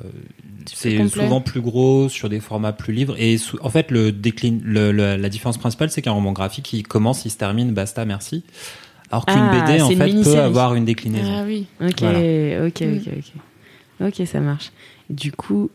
c'est 0.74 1.06
souvent 1.10 1.42
plus 1.42 1.60
gros, 1.60 2.08
sur 2.08 2.30
des 2.30 2.40
formats 2.40 2.72
plus 2.72 2.94
libres. 2.94 3.16
Et 3.18 3.38
sou- 3.38 3.58
en 3.62 3.70
fait, 3.70 3.92
le 3.92 4.14
déclin, 4.14 4.60
le- 4.64 4.94
le- 4.94 5.18
la 5.18 5.28
différence 5.30 5.58
principale, 5.58 5.90
c'est 5.90 6.02
qu'un 6.02 6.14
roman 6.14 6.32
graphique, 6.32 6.72
il 6.72 6.84
commence, 6.84 7.26
il 7.26 7.32
se 7.32 7.38
termine, 7.38 7.74
basta, 7.74 8.06
merci. 8.06 8.44
Alors 9.12 9.26
qu'une 9.26 9.36
Ah, 9.38 9.66
BD, 9.68 9.82
en 9.82 9.90
fait, 9.90 10.24
peut 10.24 10.40
avoir 10.40 10.74
une 10.74 10.86
déclinaison. 10.86 11.30
Ah 11.40 11.44
oui. 11.46 11.68
Ok, 11.82 12.00
Voilà. 12.00 12.66
ok, 12.66 12.82
ok, 12.82 13.14
ok. 13.18 14.08
Ok, 14.22 14.26
ça 14.28 14.40
marche. 14.40 14.72
Du 15.10 15.34
coup, 15.34 15.70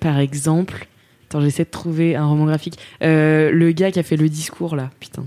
par 0.00 0.18
exemple, 0.18 0.86
attends, 1.32 1.40
j'essaie 1.44 1.64
de 1.64 1.70
trouver 1.70 2.14
un 2.16 2.26
roman 2.26 2.44
graphique. 2.46 2.78
Euh, 3.02 3.50
le 3.50 3.72
gars 3.72 3.90
qui 3.90 3.98
a 3.98 4.02
fait 4.02 4.16
le 4.16 4.28
discours, 4.28 4.76
là, 4.76 4.90
putain. 5.00 5.24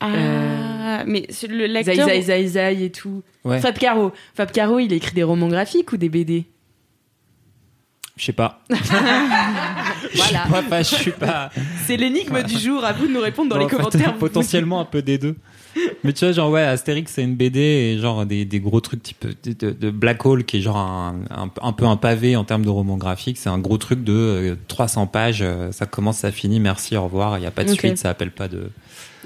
Ah, 0.00 1.02
mais 1.06 1.26
c'est 1.28 1.48
le 1.48 1.66
Zai, 1.66 1.68
lecteur. 1.68 2.06
zai, 2.08 2.22
zai, 2.22 2.46
zai 2.46 2.84
et 2.84 2.90
tout. 2.90 3.22
Ouais. 3.44 3.60
Fab 3.60 3.76
Caro. 3.76 4.12
Fab 4.34 4.50
Caro, 4.52 4.78
il 4.78 4.92
écrit 4.92 5.14
des 5.14 5.24
romans 5.24 5.48
graphiques 5.48 5.92
ou 5.92 5.96
des 5.96 6.08
BD 6.08 6.44
Je 8.16 8.24
sais 8.26 8.32
pas. 8.32 8.60
Voilà. 10.14 10.46
Moi, 10.48 10.62
pas, 10.62 10.82
je 10.82 10.94
suis 10.94 11.10
pas. 11.10 11.50
C'est 11.86 11.96
l'énigme 11.96 12.42
du 12.44 12.56
jour. 12.58 12.84
À 12.84 12.92
vous 12.92 13.06
de 13.08 13.12
nous 13.12 13.20
répondre 13.20 13.50
dans 13.50 13.56
Bon, 13.56 13.62
les 13.64 13.68
fait, 13.68 13.76
commentaires. 13.76 14.14
potentiellement 14.16 14.80
un 14.80 14.84
peu 14.84 15.02
des 15.02 15.18
deux. 15.18 15.36
Mais 16.04 16.12
tu 16.12 16.24
vois, 16.24 16.32
genre, 16.32 16.50
ouais, 16.50 16.62
Astérix, 16.62 17.12
c'est 17.12 17.22
une 17.22 17.34
BD 17.36 17.60
et 17.60 17.98
genre 17.98 18.24
des, 18.26 18.44
des 18.44 18.60
gros 18.60 18.80
trucs 18.80 19.02
type 19.02 19.26
de, 19.42 19.90
Black 19.90 20.24
Hole 20.24 20.44
qui 20.44 20.58
est 20.58 20.60
genre 20.60 20.76
un, 20.76 21.16
un, 21.30 21.50
un 21.60 21.72
peu 21.72 21.84
un 21.86 21.96
pavé 21.96 22.36
en 22.36 22.44
termes 22.44 22.64
de 22.64 22.70
roman 22.70 22.96
graphique. 22.96 23.36
C'est 23.38 23.48
un 23.48 23.58
gros 23.58 23.78
truc 23.78 24.04
de 24.04 24.12
euh, 24.12 24.54
300 24.68 25.06
pages. 25.06 25.40
euh, 25.42 25.72
Ça 25.72 25.86
commence, 25.86 26.18
ça 26.18 26.30
finit, 26.32 26.60
merci, 26.60 26.96
au 26.96 27.04
revoir. 27.04 27.38
Il 27.38 27.40
n'y 27.40 27.46
a 27.46 27.50
pas 27.50 27.64
de 27.64 27.72
suite, 27.72 27.98
ça 27.98 28.10
appelle 28.10 28.30
pas 28.30 28.48
de. 28.48 28.70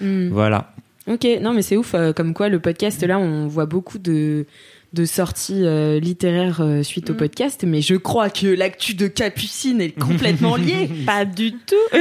Hmm. 0.00 0.28
Voilà. 0.30 0.72
Ok, 1.08 1.26
non 1.40 1.52
mais 1.52 1.62
c'est 1.62 1.76
ouf, 1.76 1.94
euh, 1.94 2.12
comme 2.12 2.32
quoi 2.32 2.48
le 2.48 2.60
podcast 2.60 3.02
là, 3.02 3.18
on 3.18 3.48
voit 3.48 3.66
beaucoup 3.66 3.98
de 3.98 4.46
de 4.92 5.04
sorties 5.04 5.62
euh, 5.64 5.98
littéraires 5.98 6.60
euh, 6.60 6.82
suite 6.82 7.08
au 7.10 7.14
Mm. 7.14 7.16
podcast, 7.16 7.64
mais 7.66 7.80
je 7.80 7.94
crois 7.94 8.28
que 8.30 8.46
l'actu 8.46 8.94
de 8.94 9.06
Capucine 9.06 9.80
est 9.80 9.98
complètement 9.98 10.56
liée. 10.56 10.88
Pas 11.06 11.24
du 11.24 11.52
tout. 11.52 11.76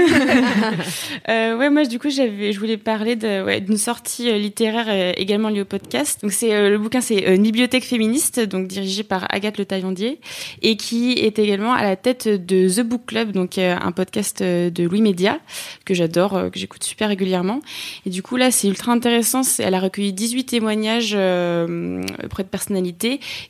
euh, 1.30 1.58
ouais, 1.58 1.70
moi, 1.70 1.86
du 1.86 2.00
coup, 2.00 2.10
j'avais, 2.10 2.52
je 2.52 2.60
voulais 2.60 2.78
parler 2.78 3.16
de, 3.16 3.44
ouais, 3.44 3.62
d'une 3.62 3.78
sortie 3.78 4.30
euh, 4.30 4.38
littéraire 4.38 4.88
euh, 4.90 5.14
également 5.18 5.50
liée 5.50 5.62
au 5.62 5.66
podcast. 5.66 6.20
Donc, 6.22 6.32
c'est 6.32 6.54
euh, 6.54 6.70
le 6.70 6.78
bouquin, 6.78 7.02
c'est 7.02 7.28
euh, 7.28 7.36
Une 7.36 7.44
bibliothèque 7.44 7.84
féministe, 7.86 8.40
donc 8.40 8.68
dirigé 8.68 9.04
par 9.04 9.26
Agathe 9.30 9.58
Le 9.58 9.66
Taillandier, 9.66 10.20
et 10.62 10.76
qui 10.78 11.14
est 11.14 11.40
également 11.40 11.74
à 11.74 11.84
la 11.84 11.96
tête 11.96 12.28
de 12.28 12.68
The 12.70 12.82
Book 12.86 13.06
Club, 13.08 13.32
donc 13.32 13.58
euh, 13.58 13.76
un 13.82 13.92
podcast 13.92 14.42
euh, 14.42 14.70
de 14.70 14.84
Louis 14.84 15.02
Média 15.02 15.40
que 15.86 15.94
j'adore, 15.94 16.36
euh, 16.36 16.50
que 16.50 16.60
j'écoute 16.60 16.84
super 16.84 17.08
régulièrement. 17.10 17.62
Et 18.06 18.10
du 18.10 18.22
coup, 18.22 18.36
là, 18.38 18.52
c'est 18.52 18.68
ultra 18.68 18.92
intéressant. 18.92 19.44
C'est- 19.44 19.64
Elle 19.64 19.76
a 19.76 19.80
recueilli 19.80 20.12
18 20.14 20.44
témoignages 20.46 21.14
euh, 21.16 22.02
auprès 22.24 22.44
de 22.44 22.50
personnalités 22.50 22.81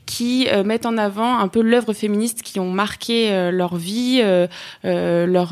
qui 0.05 0.47
euh, 0.47 0.63
mettent 0.63 0.85
en 0.85 0.97
avant 0.97 1.37
un 1.37 1.47
peu 1.47 1.61
l'œuvre 1.61 1.93
féministe 1.93 2.41
qui 2.41 2.59
ont 2.59 2.71
marqué 2.71 3.31
euh, 3.31 3.51
leur 3.51 3.75
vie, 3.75 4.21
euh, 4.23 4.47
leur 4.83 5.51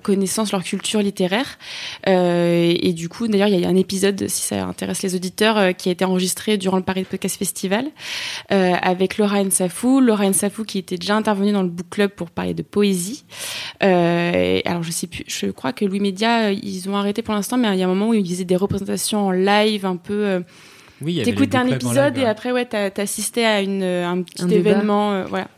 connaissance, 0.00 0.52
leur 0.52 0.62
culture 0.62 1.00
littéraire. 1.00 1.58
Et, 2.06 2.92
du 2.94 3.08
coup, 3.08 3.28
d'ailleurs, 3.28 3.48
il 3.48 3.60
y 3.60 3.64
a 3.64 3.68
un 3.68 3.76
épisode, 3.76 4.28
si 4.28 4.42
ça 4.42 4.64
intéresse 4.64 5.02
les 5.02 5.14
auditeurs, 5.14 5.76
qui 5.76 5.88
a 5.88 5.92
été 5.92 6.04
enregistré 6.04 6.56
durant 6.56 6.76
le 6.76 6.82
Paris 6.82 7.04
Podcast 7.04 7.36
Festival 7.36 7.86
avec 8.48 9.18
Laura 9.18 9.42
Nsafou. 9.42 10.00
Laura 10.00 10.28
Nsafou 10.28 10.64
qui 10.64 10.78
était 10.78 10.98
déjà 10.98 11.16
intervenue 11.16 11.52
dans 11.52 11.62
le 11.62 11.68
book 11.68 11.86
club 11.90 12.10
pour 12.10 12.30
parler 12.30 12.54
de 12.54 12.62
poésie. 12.62 13.24
Alors, 13.80 14.82
je 14.82 14.90
sais 14.90 15.06
plus, 15.06 15.24
je 15.26 15.46
crois 15.46 15.72
que 15.72 15.84
Louis 15.84 16.00
Média, 16.00 16.50
ils 16.50 16.88
ont 16.88 16.96
arrêté 16.96 17.22
pour 17.22 17.34
l'instant, 17.34 17.56
mais 17.56 17.68
il 17.72 17.78
y 17.78 17.82
a 17.82 17.86
un 17.86 17.88
moment 17.88 18.08
où 18.08 18.14
ils 18.14 18.26
faisaient 18.26 18.44
des 18.44 18.56
représentations 18.56 19.26
en 19.26 19.30
live 19.30 19.86
un 19.86 19.96
peu... 19.96 20.42
euh, 21.02 21.06
Oui, 21.06 21.14
les 21.24 21.56
un 21.56 21.66
épisode 21.66 22.16
et 22.18 22.24
après 22.24 22.52
ouais 22.52 22.64
t'as 22.64 22.90
t'as 22.90 23.02
assisté 23.02 23.44
à 23.44 23.60
une 23.60 23.82
un 23.82 24.22
petit 24.22 24.42
Un 24.42 24.46
débat. 24.46 24.70
événement 24.70 25.12
euh, 25.12 25.24
voilà 25.26 25.48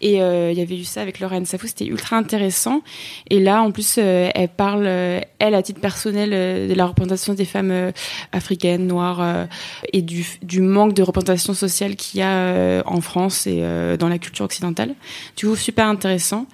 et 0.00 0.22
euh, 0.22 0.50
il 0.52 0.58
y 0.58 0.62
avait 0.62 0.78
eu 0.78 0.84
ça 0.84 1.02
avec 1.02 1.20
Lorraine 1.20 1.44
Safou 1.46 1.66
c'était 1.66 1.86
ultra 1.86 2.16
intéressant. 2.16 2.82
Et 3.28 3.38
là 3.40 3.62
en 3.62 3.70
plus 3.70 3.96
euh, 3.98 4.28
elle 4.34 4.48
parle 4.48 4.84
euh, 4.86 5.20
elle 5.38 5.54
à 5.54 5.62
titre 5.62 5.80
personnel 5.80 6.30
de 6.68 6.74
la 6.74 6.86
représentation 6.86 7.34
des 7.34 7.44
femmes 7.44 7.92
africaines 8.32 8.86
noires 8.86 9.46
et 9.92 10.02
du 10.02 10.26
du 10.42 10.60
manque 10.60 10.94
de 10.94 11.02
représentation 11.02 11.54
sociale 11.54 11.96
qu'il 11.96 12.20
y 12.20 12.22
a 12.22 12.82
en 12.86 13.00
France 13.00 13.46
et 13.46 13.62
dans 13.98 14.08
la 14.08 14.18
culture 14.18 14.44
occidentale. 14.44 14.94
Du 15.36 15.46
coup 15.46 15.56
super 15.56 15.86
intéressant. 15.86 16.46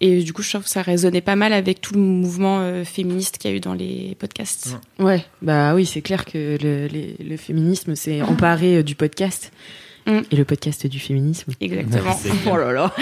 Et 0.00 0.22
du 0.22 0.32
coup 0.32 0.42
je 0.42 0.50
trouve 0.50 0.64
que 0.64 0.70
ça 0.70 0.82
résonnait 0.82 1.20
pas 1.20 1.36
mal 1.36 1.52
avec 1.52 1.80
tout 1.80 1.94
le 1.94 2.00
mouvement 2.00 2.82
féministe 2.84 3.38
qu'il 3.38 3.50
y 3.50 3.54
a 3.54 3.56
eu 3.56 3.60
dans 3.60 3.74
les 3.74 4.16
podcasts. 4.18 4.76
Ouais, 4.98 5.24
bah 5.40 5.74
oui, 5.74 5.86
c'est 5.86 6.02
clair 6.02 6.24
que 6.24 6.58
le, 6.62 6.86
les- 6.86 7.16
le 7.24 7.36
féminisme 7.36 7.94
s'est 7.94 8.22
emparé 8.22 8.82
du 8.82 8.94
podcast. 8.94 9.52
Mm. 10.06 10.20
Et 10.30 10.36
le 10.36 10.44
podcast 10.44 10.86
du 10.86 10.98
féminisme. 10.98 11.52
exactement. 11.60 12.16
Oh 12.52 12.56
là 12.56 12.72
là, 12.72 12.94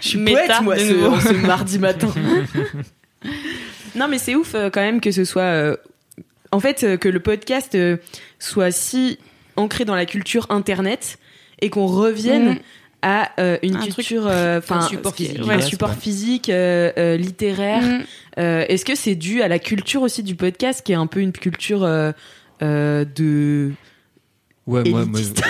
je 0.00 0.08
suis 0.08 0.18
Méta 0.18 0.40
poète 0.40 0.62
moi 0.62 0.76
de 0.76 0.80
ce, 0.80 1.46
mardi 1.46 1.78
matin. 1.78 2.12
non 3.96 4.08
mais 4.08 4.18
c'est 4.18 4.34
ouf 4.34 4.54
euh, 4.54 4.70
quand 4.70 4.80
même 4.80 5.00
que 5.00 5.10
ce 5.10 5.24
soit, 5.24 5.42
euh, 5.42 5.76
en 6.52 6.60
fait, 6.60 6.84
euh, 6.84 6.96
que 6.96 7.08
le 7.08 7.20
podcast 7.20 7.74
euh, 7.74 7.96
soit 8.38 8.70
si 8.70 9.18
ancré 9.56 9.84
dans 9.84 9.96
la 9.96 10.06
culture 10.06 10.46
internet 10.50 11.18
et 11.60 11.70
qu'on 11.70 11.86
revienne 11.86 12.54
Mm. 12.54 12.58
à 13.02 13.30
euh, 13.40 13.58
une 13.62 13.76
Un 13.76 13.80
culture, 13.80 14.26
euh, 14.28 14.58
enfin, 14.58 14.76
un 14.78 14.88
support 14.88 15.14
physique. 15.14 15.44
ouais, 15.46 15.62
support 15.62 15.94
physique, 15.94 16.48
euh, 16.50 16.92
euh, 16.98 17.16
littéraire. 17.16 17.82
Mm. 17.82 18.02
Euh, 18.38 18.64
Est-ce 18.68 18.84
que 18.84 18.94
c'est 18.94 19.14
dû 19.16 19.42
à 19.42 19.48
la 19.48 19.58
culture 19.58 20.02
aussi 20.02 20.22
du 20.22 20.34
podcast, 20.36 20.82
qui 20.84 20.92
est 20.92 20.96
un 20.96 21.06
peu 21.08 21.20
une 21.20 21.32
culture 21.32 21.82
euh, 21.84 22.12
euh, 22.62 23.04
de 23.16 23.72
Ouais, 24.68 24.88
moi, 24.90 25.06
moi, 25.06 25.18
élitiste. 25.18 25.42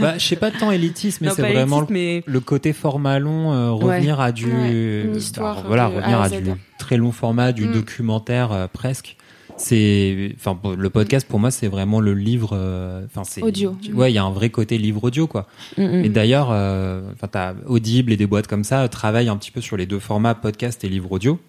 bah, 0.00 0.16
je 0.16 0.24
sais 0.24 0.36
pas 0.36 0.50
tant 0.52 0.70
élitiste, 0.70 1.20
mais 1.20 1.30
c'est 1.30 1.42
vraiment 1.42 1.78
élitiste, 1.82 1.90
mais 1.90 2.22
le 2.26 2.40
côté 2.40 2.72
format 2.72 3.18
long, 3.18 3.52
euh, 3.52 3.72
revenir 3.72 4.20
à 4.20 4.30
du, 4.32 4.46
Ouais, 4.46 5.02
une 5.06 5.16
histoire 5.16 5.66
voilà, 5.66 5.90
de 5.90 5.96
revenir 5.96 6.20
A 6.20 6.24
à 6.24 6.28
du 6.30 6.50
très 6.78 6.96
long 6.96 7.10
format, 7.12 7.52
du 7.52 7.66
Mm. 7.66 7.72
documentaire 7.72 8.52
euh, 8.52 8.66
presque. 8.72 9.16
C'est, 9.56 10.36
enfin, 10.36 10.56
le 10.76 10.88
podcast 10.88 11.26
pour 11.26 11.40
moi 11.40 11.50
c'est 11.50 11.66
vraiment 11.66 12.00
le 12.00 12.14
livre, 12.14 12.50
euh, 12.52 13.04
enfin 13.06 13.24
c'est 13.24 13.42
Audio. 13.42 13.76
Ouais, 13.92 14.12
il 14.12 14.14
y 14.14 14.18
a 14.18 14.22
un 14.22 14.30
vrai 14.30 14.50
côté 14.50 14.78
livre 14.78 15.02
audio 15.02 15.26
quoi. 15.26 15.48
Mm, 15.76 15.82
mm. 15.82 16.04
Et 16.04 16.08
d'ailleurs, 16.10 16.50
euh, 16.52 17.00
enfin, 17.14 17.26
t'as 17.26 17.54
Audible 17.66 18.12
et 18.12 18.16
des 18.16 18.26
boîtes 18.28 18.46
comme 18.46 18.62
ça 18.62 18.82
euh, 18.82 18.88
travaillent 18.88 19.28
un 19.28 19.36
petit 19.36 19.50
peu 19.50 19.60
sur 19.60 19.76
les 19.76 19.86
deux 19.86 19.98
formats 19.98 20.36
podcast 20.36 20.84
et 20.84 20.88
livre 20.88 21.10
audio. 21.10 21.40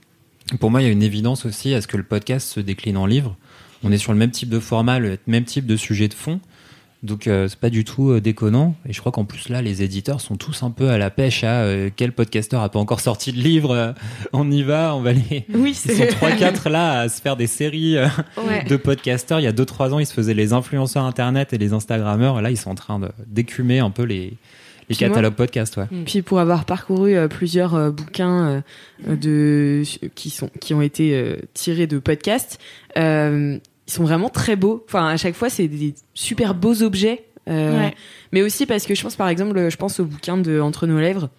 Pour 0.59 0.71
moi, 0.71 0.81
il 0.81 0.85
y 0.85 0.87
a 0.87 0.91
une 0.91 1.03
évidence 1.03 1.45
aussi 1.45 1.75
à 1.75 1.81
ce 1.81 1.87
que 1.87 1.97
le 1.97 2.03
podcast 2.03 2.47
se 2.47 2.59
décline 2.59 2.97
en 2.97 3.05
livre. 3.05 3.35
on 3.83 3.91
est 3.91 3.99
sur 3.99 4.11
le 4.11 4.17
même 4.17 4.31
type 4.31 4.49
de 4.49 4.59
format, 4.59 4.97
le 4.97 5.19
même 5.27 5.43
type 5.45 5.67
de 5.67 5.75
sujet 5.77 6.07
de 6.07 6.15
fond. 6.15 6.39
Donc 7.01 7.27
euh, 7.27 7.47
c'est 7.47 7.57
pas 7.59 7.69
du 7.69 7.85
tout 7.85 8.11
euh, 8.11 8.19
déconnant. 8.19 8.75
Et 8.85 8.91
je 8.91 8.99
crois 8.99 9.11
qu'en 9.13 9.23
plus 9.23 9.47
là, 9.47 9.61
les 9.61 9.83
éditeurs 9.83 10.19
sont 10.19 10.35
tous 10.35 10.63
un 10.63 10.69
peu 10.71 10.89
à 10.89 10.97
la 10.97 11.09
pêche 11.09 11.45
à 11.45 11.61
euh, 11.61 11.89
quel 11.95 12.11
podcasteur 12.11 12.61
a 12.61 12.67
pas 12.69 12.79
encore 12.79 12.99
sorti 12.99 13.31
de 13.31 13.37
livre. 13.39 13.95
on 14.33 14.51
y 14.51 14.63
va, 14.63 14.93
on 14.95 15.01
va 15.01 15.13
les. 15.13 15.45
Oui, 15.53 15.79
Ils 15.85 15.91
sont 15.95 16.05
trois 16.07 16.31
quatre 16.31 16.69
là 16.69 16.99
à 16.99 17.09
se 17.09 17.21
faire 17.21 17.37
des 17.37 17.47
séries 17.47 17.95
Ouais. 18.37 18.65
de 18.67 18.75
podcasteurs. 18.75 19.39
Il 19.39 19.43
y 19.43 19.47
a 19.47 19.53
deux 19.53 19.65
trois 19.65 19.93
ans, 19.93 19.99
ils 19.99 20.05
se 20.05 20.13
faisaient 20.13 20.33
les 20.33 20.51
influenceurs 20.51 21.03
internet 21.05 21.53
et 21.53 21.57
les 21.57 21.71
Instagrammeurs. 21.71 22.41
Là, 22.41 22.51
ils 22.51 22.57
sont 22.57 22.71
en 22.71 22.75
train 22.75 22.99
de 22.99 23.09
d'écumer 23.27 23.79
un 23.79 23.91
peu 23.91 24.03
les 24.03 24.33
les 24.89 24.95
Puis 24.95 25.05
moi- 25.05 25.09
catalogues 25.15 25.35
podcast. 25.35 25.77
Ouais. 25.77 25.85
Puis 26.05 26.21
pour 26.21 26.39
avoir 26.39 26.65
parcouru 26.65 27.15
plusieurs 27.29 27.93
bouquins 27.93 28.61
de 29.07 29.83
qui 30.15 30.29
sont 30.31 30.49
qui 30.59 30.73
ont 30.73 30.81
été 30.81 31.37
tirés 31.53 31.87
de 31.87 31.99
podcasts, 31.99 32.59
ils 33.89 33.91
sont 33.91 34.03
vraiment 34.03 34.29
très 34.29 34.55
beaux. 34.55 34.83
Enfin, 34.87 35.07
à 35.07 35.17
chaque 35.17 35.33
fois, 35.33 35.49
c'est 35.49 35.67
des 35.67 35.95
super 36.13 36.53
beaux 36.53 36.83
objets. 36.83 37.25
euh, 37.49 37.75
Ouais. 37.79 37.95
Mais 38.31 38.43
aussi 38.43 38.67
parce 38.67 38.85
que 38.85 38.93
je 38.93 39.01
pense, 39.01 39.15
par 39.15 39.27
exemple, 39.27 39.67
je 39.69 39.75
pense 39.77 39.99
au 39.99 40.05
bouquin 40.05 40.37
de 40.37 40.59
Entre 40.59 40.85
nos 40.85 40.99
lèvres, 40.99 41.29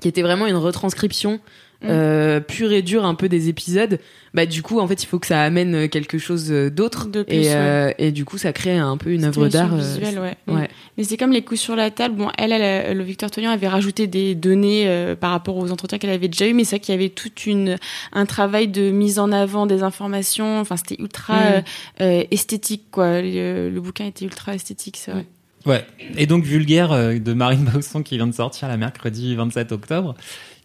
qui 0.00 0.08
était 0.08 0.22
vraiment 0.22 0.46
une 0.46 0.56
retranscription 0.56 1.38
Mm. 1.82 1.86
euh, 1.88 2.40
pure 2.40 2.72
et 2.72 2.82
dure 2.82 3.04
un 3.06 3.14
peu 3.14 3.28
des 3.28 3.48
épisodes. 3.48 3.98
Bah 4.34 4.44
du 4.46 4.62
coup, 4.62 4.78
en 4.80 4.86
fait, 4.86 5.02
il 5.02 5.06
faut 5.06 5.18
que 5.18 5.26
ça 5.26 5.40
amène 5.42 5.88
quelque 5.88 6.18
chose 6.18 6.52
euh, 6.52 6.70
d'autre. 6.70 7.08
De 7.08 7.22
plus, 7.22 7.34
Et, 7.34 7.54
euh, 7.54 7.90
et 7.98 8.12
du 8.12 8.24
coup, 8.24 8.36
ça 8.38 8.52
crée 8.52 8.76
un 8.76 8.96
peu 8.98 9.10
une 9.10 9.24
œuvre 9.24 9.48
d'art. 9.48 9.72
euh, 9.74 9.78
visuelle, 9.78 10.18
ouais. 10.20 10.36
ouais. 10.46 10.68
Mais 10.98 11.04
c'est 11.04 11.16
comme 11.16 11.32
les 11.32 11.42
coups 11.42 11.58
sur 11.58 11.74
la 11.76 11.90
table. 11.90 12.16
Bon, 12.16 12.28
elle, 12.38 12.52
elle, 12.52 12.96
le 12.96 13.02
Victor 13.02 13.30
Tognan 13.30 13.50
avait 13.50 13.66
rajouté 13.66 14.06
des 14.06 14.34
données 14.34 14.84
euh, 14.88 15.16
par 15.16 15.30
rapport 15.30 15.56
aux 15.56 15.70
entretiens 15.72 15.98
qu'elle 15.98 16.10
avait 16.10 16.28
déjà 16.28 16.46
eu, 16.46 16.52
mais 16.52 16.64
c'est 16.64 16.76
vrai 16.76 16.80
qu'il 16.80 16.94
y 16.94 16.98
avait 16.98 17.08
toute 17.08 17.46
une 17.46 17.76
un 18.12 18.26
travail 18.26 18.68
de 18.68 18.90
mise 18.90 19.18
en 19.18 19.32
avant 19.32 19.64
des 19.66 19.82
informations. 19.82 20.60
Enfin, 20.60 20.76
c'était 20.76 21.00
ultra 21.00 21.34
Mm. 21.40 21.42
euh, 21.42 21.60
euh, 22.02 22.24
esthétique, 22.30 22.84
quoi. 22.90 23.22
Le, 23.22 23.70
le 23.70 23.80
bouquin 23.80 24.04
était 24.06 24.26
ultra 24.26 24.54
esthétique, 24.54 24.96
c'est 24.98 25.12
vrai. 25.12 25.24
Ouais. 25.66 25.84
Et 26.16 26.26
donc 26.26 26.44
Vulgaire 26.44 26.92
euh, 26.92 27.18
de 27.18 27.32
Marine 27.32 27.64
Bausson 27.74 28.02
qui 28.02 28.16
vient 28.16 28.26
de 28.26 28.32
sortir 28.34 28.68
la 28.68 28.76
mercredi 28.76 29.34
27 29.34 29.72
octobre, 29.72 30.14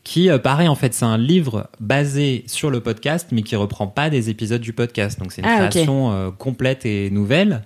qui 0.05 0.29
euh, 0.29 0.37
pareil 0.37 0.69
en 0.69 0.75
fait 0.75 0.93
c'est 0.93 1.03
un 1.03 1.17
livre 1.17 1.67
basé 1.81 2.45
sur 2.47 2.69
le 2.71 2.79
podcast 2.79 3.29
mais 3.33 3.41
qui 3.41 3.57
reprend 3.57 3.87
pas 3.87 4.09
des 4.09 4.29
épisodes 4.29 4.61
du 4.61 4.71
podcast. 4.71 5.19
Donc 5.19 5.33
c'est 5.33 5.41
une 5.41 5.47
Ah, 5.49 5.67
création 5.67 6.13
euh, 6.13 6.31
complète 6.31 6.85
et 6.85 7.09
nouvelle. 7.09 7.63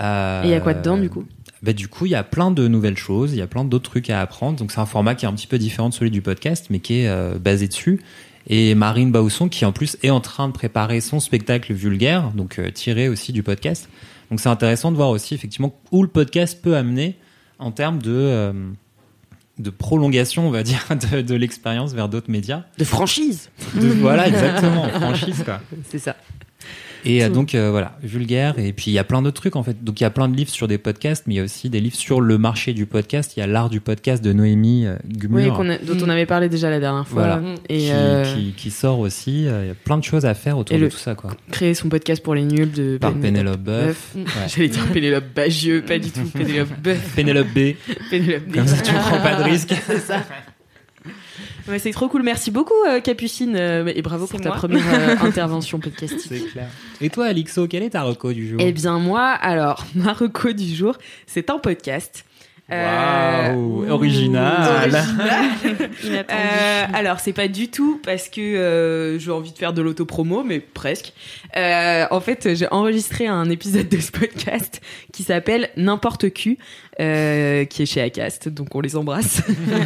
Euh, 0.00 0.42
Et 0.44 0.46
il 0.46 0.50
y 0.50 0.54
a 0.54 0.60
quoi 0.60 0.72
dedans 0.72 0.96
du 0.96 1.10
coup 1.10 1.24
bah, 1.62 1.72
du 1.72 1.88
coup, 1.88 2.04
il 2.04 2.12
y 2.12 2.14
a 2.14 2.22
plein 2.22 2.50
de 2.50 2.68
nouvelles 2.68 2.98
choses, 2.98 3.32
il 3.32 3.38
y 3.38 3.42
a 3.42 3.46
plein 3.46 3.64
d'autres 3.64 3.90
trucs 3.90 4.10
à 4.10 4.20
apprendre. 4.20 4.58
Donc, 4.58 4.70
c'est 4.70 4.78
un 4.78 4.86
format 4.86 5.14
qui 5.14 5.24
est 5.24 5.28
un 5.28 5.32
petit 5.32 5.46
peu 5.46 5.58
différent 5.58 5.88
de 5.88 5.94
celui 5.94 6.10
du 6.10 6.20
podcast, 6.20 6.66
mais 6.68 6.80
qui 6.80 7.00
est 7.00 7.08
euh, 7.08 7.38
basé 7.38 7.66
dessus. 7.66 8.02
Et 8.46 8.74
Marine 8.76 9.10
Bausson, 9.10 9.48
qui 9.48 9.64
en 9.64 9.72
plus 9.72 9.96
est 10.02 10.10
en 10.10 10.20
train 10.20 10.48
de 10.48 10.52
préparer 10.52 11.00
son 11.00 11.18
spectacle 11.18 11.72
vulgaire, 11.72 12.30
donc 12.34 12.58
euh, 12.58 12.70
tiré 12.70 13.08
aussi 13.08 13.32
du 13.32 13.42
podcast. 13.42 13.88
Donc, 14.30 14.38
c'est 14.38 14.50
intéressant 14.50 14.92
de 14.92 14.96
voir 14.96 15.08
aussi 15.08 15.34
effectivement 15.34 15.74
où 15.90 16.02
le 16.02 16.08
podcast 16.08 16.60
peut 16.62 16.76
amener 16.76 17.16
en 17.58 17.72
termes 17.72 18.00
de, 18.02 18.12
euh, 18.12 18.52
de 19.58 19.70
prolongation, 19.70 20.46
on 20.46 20.50
va 20.50 20.62
dire, 20.62 20.86
de, 21.12 21.22
de 21.22 21.34
l'expérience 21.34 21.92
vers 21.94 22.08
d'autres 22.08 22.30
médias. 22.30 22.64
De 22.78 22.84
franchise. 22.84 23.50
De, 23.74 23.88
voilà, 23.88 24.28
exactement, 24.28 24.88
franchise, 24.88 25.42
quoi. 25.44 25.60
C'est 25.90 25.98
ça. 25.98 26.16
Et 27.06 27.22
euh, 27.24 27.28
donc 27.28 27.54
euh, 27.54 27.70
voilà, 27.70 27.96
vulgaire. 28.02 28.58
Et 28.58 28.72
puis 28.72 28.90
il 28.90 28.94
y 28.94 28.98
a 28.98 29.04
plein 29.04 29.22
d'autres 29.22 29.40
trucs 29.40 29.56
en 29.56 29.62
fait. 29.62 29.82
Donc 29.84 30.00
il 30.00 30.04
y 30.04 30.06
a 30.06 30.10
plein 30.10 30.28
de 30.28 30.36
livres 30.36 30.50
sur 30.50 30.68
des 30.68 30.78
podcasts, 30.78 31.24
mais 31.26 31.34
il 31.34 31.36
y 31.38 31.40
a 31.40 31.44
aussi 31.44 31.70
des 31.70 31.80
livres 31.80 31.96
sur 31.96 32.20
le 32.20 32.38
marché 32.38 32.72
du 32.72 32.86
podcast. 32.86 33.32
Il 33.36 33.40
y 33.40 33.42
a 33.42 33.46
l'art 33.46 33.70
du 33.70 33.80
podcast 33.80 34.22
de 34.24 34.32
Noémie 34.32 34.86
euh, 34.86 34.96
Oui, 35.04 35.16
Gumur, 35.18 35.60
a- 35.60 35.78
dont 35.78 35.98
on 36.04 36.08
avait 36.08 36.26
parlé 36.26 36.48
déjà 36.48 36.70
la 36.70 36.80
dernière 36.80 37.06
fois. 37.06 37.22
Voilà. 37.22 37.42
Et 37.68 37.78
qui, 37.78 37.88
euh, 37.92 38.24
qui, 38.34 38.52
qui 38.56 38.70
sort 38.70 38.98
aussi. 38.98 39.42
Il 39.44 39.66
y 39.66 39.70
a 39.70 39.74
plein 39.84 39.98
de 39.98 40.04
choses 40.04 40.26
à 40.26 40.34
faire 40.34 40.58
autour 40.58 40.78
de 40.78 40.88
tout 40.88 40.96
ça, 40.96 41.14
quoi. 41.14 41.30
créer 41.50 41.74
son 41.74 41.88
podcast 41.88 42.22
pour 42.22 42.34
les 42.34 42.44
nuls 42.44 42.70
de 42.72 42.98
Par 42.98 43.14
Pénélope 43.14 43.60
Boeuf. 43.60 44.14
Ouais. 44.16 44.24
J'allais 44.48 44.68
dire 44.68 44.84
Pénélope 44.92 45.24
Bagieux, 45.34 45.82
pas 45.82 45.98
du 45.98 46.10
tout. 46.10 46.24
Pénélope 46.32 46.68
Boeuf. 46.82 47.14
Pénélope 47.14 47.48
B. 47.54 47.74
Pénélope 48.10 48.52
Comme 48.52 48.66
ça, 48.66 48.82
tu 48.82 48.92
ne 48.92 48.98
prends 48.98 49.20
pas 49.20 49.36
de 49.36 49.42
risque. 49.44 49.74
C'est 49.86 49.98
ça. 50.00 50.24
Ouais, 51.68 51.78
c'est 51.78 51.90
trop 51.90 52.08
cool. 52.08 52.22
Merci 52.22 52.50
beaucoup, 52.50 52.74
euh, 52.88 53.00
Capucine. 53.00 53.56
euh, 53.56 53.92
et 53.94 54.02
bravo 54.02 54.26
pour 54.26 54.40
ta 54.40 54.52
première 54.52 54.84
euh, 54.92 55.16
intervention 55.20 55.78
podcastique. 55.80 56.20
C'est 56.28 56.50
clair. 56.52 56.68
Et 57.00 57.10
toi, 57.10 57.26
Alixo, 57.26 57.66
quel 57.66 57.82
est 57.82 57.90
ta 57.90 58.02
reco 58.02 58.32
du 58.32 58.48
jour? 58.48 58.58
Eh 58.60 58.72
bien, 58.72 58.98
moi, 58.98 59.22
alors, 59.30 59.84
ma 59.94 60.12
reco 60.12 60.52
du 60.52 60.74
jour, 60.74 60.96
c'est 61.26 61.50
un 61.50 61.58
podcast. 61.58 62.24
Euh, 62.72 63.54
Waouh, 63.54 63.88
original. 63.90 64.90
Inattendu. 66.04 66.24
Euh, 66.32 66.84
alors 66.94 67.20
c'est 67.20 67.32
pas 67.32 67.46
du 67.46 67.68
tout 67.68 68.00
parce 68.04 68.28
que 68.28 68.40
euh, 68.40 69.20
j'ai 69.20 69.30
envie 69.30 69.52
de 69.52 69.56
faire 69.58 69.72
de 69.72 69.82
l'autopromo, 69.82 70.42
mais 70.42 70.58
presque. 70.58 71.12
Euh, 71.56 72.06
en 72.10 72.20
fait, 72.20 72.56
j'ai 72.56 72.66
enregistré 72.72 73.28
un 73.28 73.48
épisode 73.50 73.88
de 73.88 73.98
ce 74.00 74.10
podcast 74.10 74.80
qui 75.12 75.22
s'appelle 75.22 75.70
N'importe 75.76 76.30
qui, 76.30 76.58
euh, 76.98 77.64
qui 77.66 77.82
est 77.82 77.86
chez 77.86 78.00
Acast, 78.00 78.48
donc 78.48 78.74
on 78.74 78.80
les 78.80 78.96
embrasse. 78.96 79.42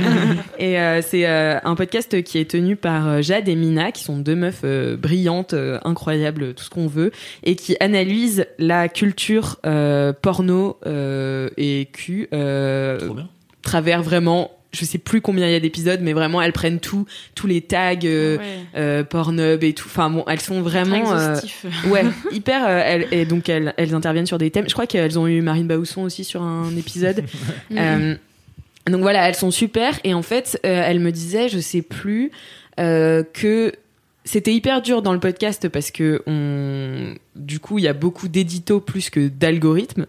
et 0.59 0.79
euh, 0.79 1.03
c'est 1.03 1.27
euh, 1.27 1.59
un 1.65 1.75
podcast 1.75 2.23
qui 2.23 2.39
est 2.39 2.49
tenu 2.51 2.77
par 2.77 3.21
Jade 3.21 3.49
et 3.49 3.57
Mina, 3.57 3.91
qui 3.91 4.05
sont 4.05 4.19
deux 4.19 4.37
meufs 4.37 4.65
brillantes, 4.97 5.55
incroyables, 5.85 6.55
tout 6.55 6.63
ce 6.63 6.71
qu'on 6.71 6.87
veut, 6.87 7.11
et 7.43 7.57
qui 7.57 7.77
analysent 7.81 8.47
la 8.59 8.89
culture 8.89 9.57
porno 10.23 10.79
et 11.57 11.89
cul. 11.93 12.29
Trop 12.31 13.15
bien. 13.15 13.29
travers 13.63 14.03
vraiment 14.03 14.60
je 14.73 14.85
sais 14.85 14.99
plus 14.99 15.21
combien 15.21 15.47
il 15.49 15.53
y 15.53 15.57
a 15.57 15.61
d'épisodes 15.61 16.01
mais 16.01 16.13
vraiment 16.13 16.41
elles 16.41 16.53
prennent 16.53 16.79
tout 16.81 17.07
tous 17.35 17.47
les 17.49 17.61
tags 17.61 17.95
euh, 18.05 18.39
Ouais. 18.39 18.45
euh, 18.77 19.03
Pornhub 19.05 19.65
et 19.65 19.73
tout. 19.73 19.89
Enfin 19.89 20.11
bon 20.11 20.25
elles 20.29 20.41
sont 20.41 20.63
vraiment 20.63 21.13
euh, 21.13 21.37
ouais 21.91 22.05
hyper 22.31 22.65
euh, 22.67 22.81
elles, 22.85 23.07
et 23.11 23.25
donc 23.25 23.49
elles, 23.49 23.75
elles 23.77 23.95
interviennent 23.95 24.27
sur 24.27 24.39
des 24.39 24.51
thèmes. 24.51 24.67
Je 24.69 24.73
crois 24.73 24.87
qu'elles 24.87 25.19
ont 25.19 25.27
eu 25.27 25.41
Marine 25.41 25.67
Baousson 25.67 26.03
aussi 26.03 26.25
sur 26.25 26.43
un 26.43 26.75
épisode. 26.77 27.25
Euh, 27.77 28.15
donc 28.87 29.01
voilà 29.03 29.29
elles 29.29 29.35
sont 29.35 29.51
super. 29.51 29.99
Et 30.05 30.15
en 30.15 30.23
fait 30.23 30.59
euh, 30.65 30.83
elle 30.87 31.01
me 31.01 31.11
disait 31.13 31.49
je 31.49 31.59
sais 31.59 31.83
plus 31.83 32.31
euh, 32.79 33.23
que 33.33 33.73
c'était 34.25 34.53
hyper 34.55 34.83
dur 34.83 35.03
dans 35.03 35.13
le 35.13 35.19
podcast 35.21 35.69
parce 35.69 35.91
que 35.91 36.23
on 36.27 37.15
du 37.41 37.59
coup 37.59 37.79
il 37.79 37.85
y 37.85 37.89
a 37.89 37.93
beaucoup 37.93 38.29
d'éditos 38.29 38.81
plus 38.81 39.11
que 39.11 39.29
d'algorithmes 39.29 40.07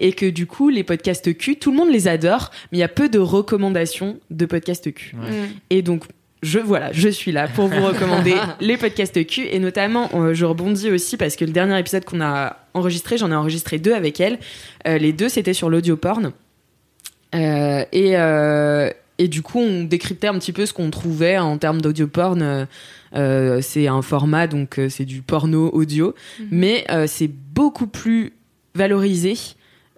et 0.00 0.12
que 0.12 0.26
du 0.26 0.46
coup 0.46 0.68
les 0.68 0.84
podcasts 0.84 1.36
Q 1.36 1.56
tout 1.56 1.70
le 1.70 1.76
monde 1.76 1.90
les 1.90 2.06
adore 2.06 2.50
mais 2.70 2.78
il 2.78 2.80
y 2.80 2.84
a 2.84 2.88
peu 2.88 3.08
de 3.08 3.18
recommandations 3.18 4.18
de 4.30 4.46
podcasts 4.46 4.92
Q 4.94 5.16
Mm. 5.16 5.46
et 5.70 5.82
donc 5.82 6.04
je 6.42 6.58
voilà, 6.58 6.92
je 6.92 7.08
suis 7.08 7.32
là 7.32 7.48
pour 7.48 7.68
vous 7.68 7.82
recommander 7.82 8.34
les 8.60 8.76
podcasts 8.76 9.26
Q 9.26 9.46
et 9.50 9.58
notamment 9.58 10.10
euh, 10.14 10.34
je 10.34 10.44
rebondis 10.44 10.90
aussi 10.90 11.16
parce 11.16 11.36
que 11.36 11.44
le 11.46 11.52
dernier 11.52 11.78
épisode 11.78 12.04
qu'on 12.04 12.20
a 12.20 12.58
enregistré, 12.74 13.16
j'en 13.16 13.30
ai 13.30 13.34
enregistré 13.34 13.78
deux 13.78 13.94
avec 13.94 14.20
elle. 14.20 14.38
Euh, 14.86 14.98
les 14.98 15.14
deux 15.14 15.30
c'était 15.30 15.54
sur 15.54 15.70
l'audio 15.70 15.96
porn 15.96 16.32
Euh, 17.34 17.84
et 17.92 18.16
euh, 18.16 18.90
et 19.18 19.28
du 19.28 19.42
coup 19.42 19.58
on 19.58 19.84
décryptait 19.84 20.26
un 20.26 20.38
petit 20.38 20.52
peu 20.52 20.66
ce 20.66 20.72
qu'on 20.72 20.90
trouvait 20.90 21.38
en 21.38 21.58
termes 21.58 21.80
d'audio 21.80 22.06
porn. 22.06 22.42
Euh, 22.42 22.66
euh, 23.14 23.60
c'est 23.62 23.86
un 23.86 24.02
format 24.02 24.46
donc 24.46 24.78
euh, 24.78 24.88
c'est 24.88 25.04
du 25.04 25.22
porno 25.22 25.70
audio, 25.72 26.14
mais 26.50 26.84
euh, 26.90 27.06
c'est 27.06 27.28
beaucoup 27.28 27.86
plus 27.86 28.32
valorisé 28.74 29.34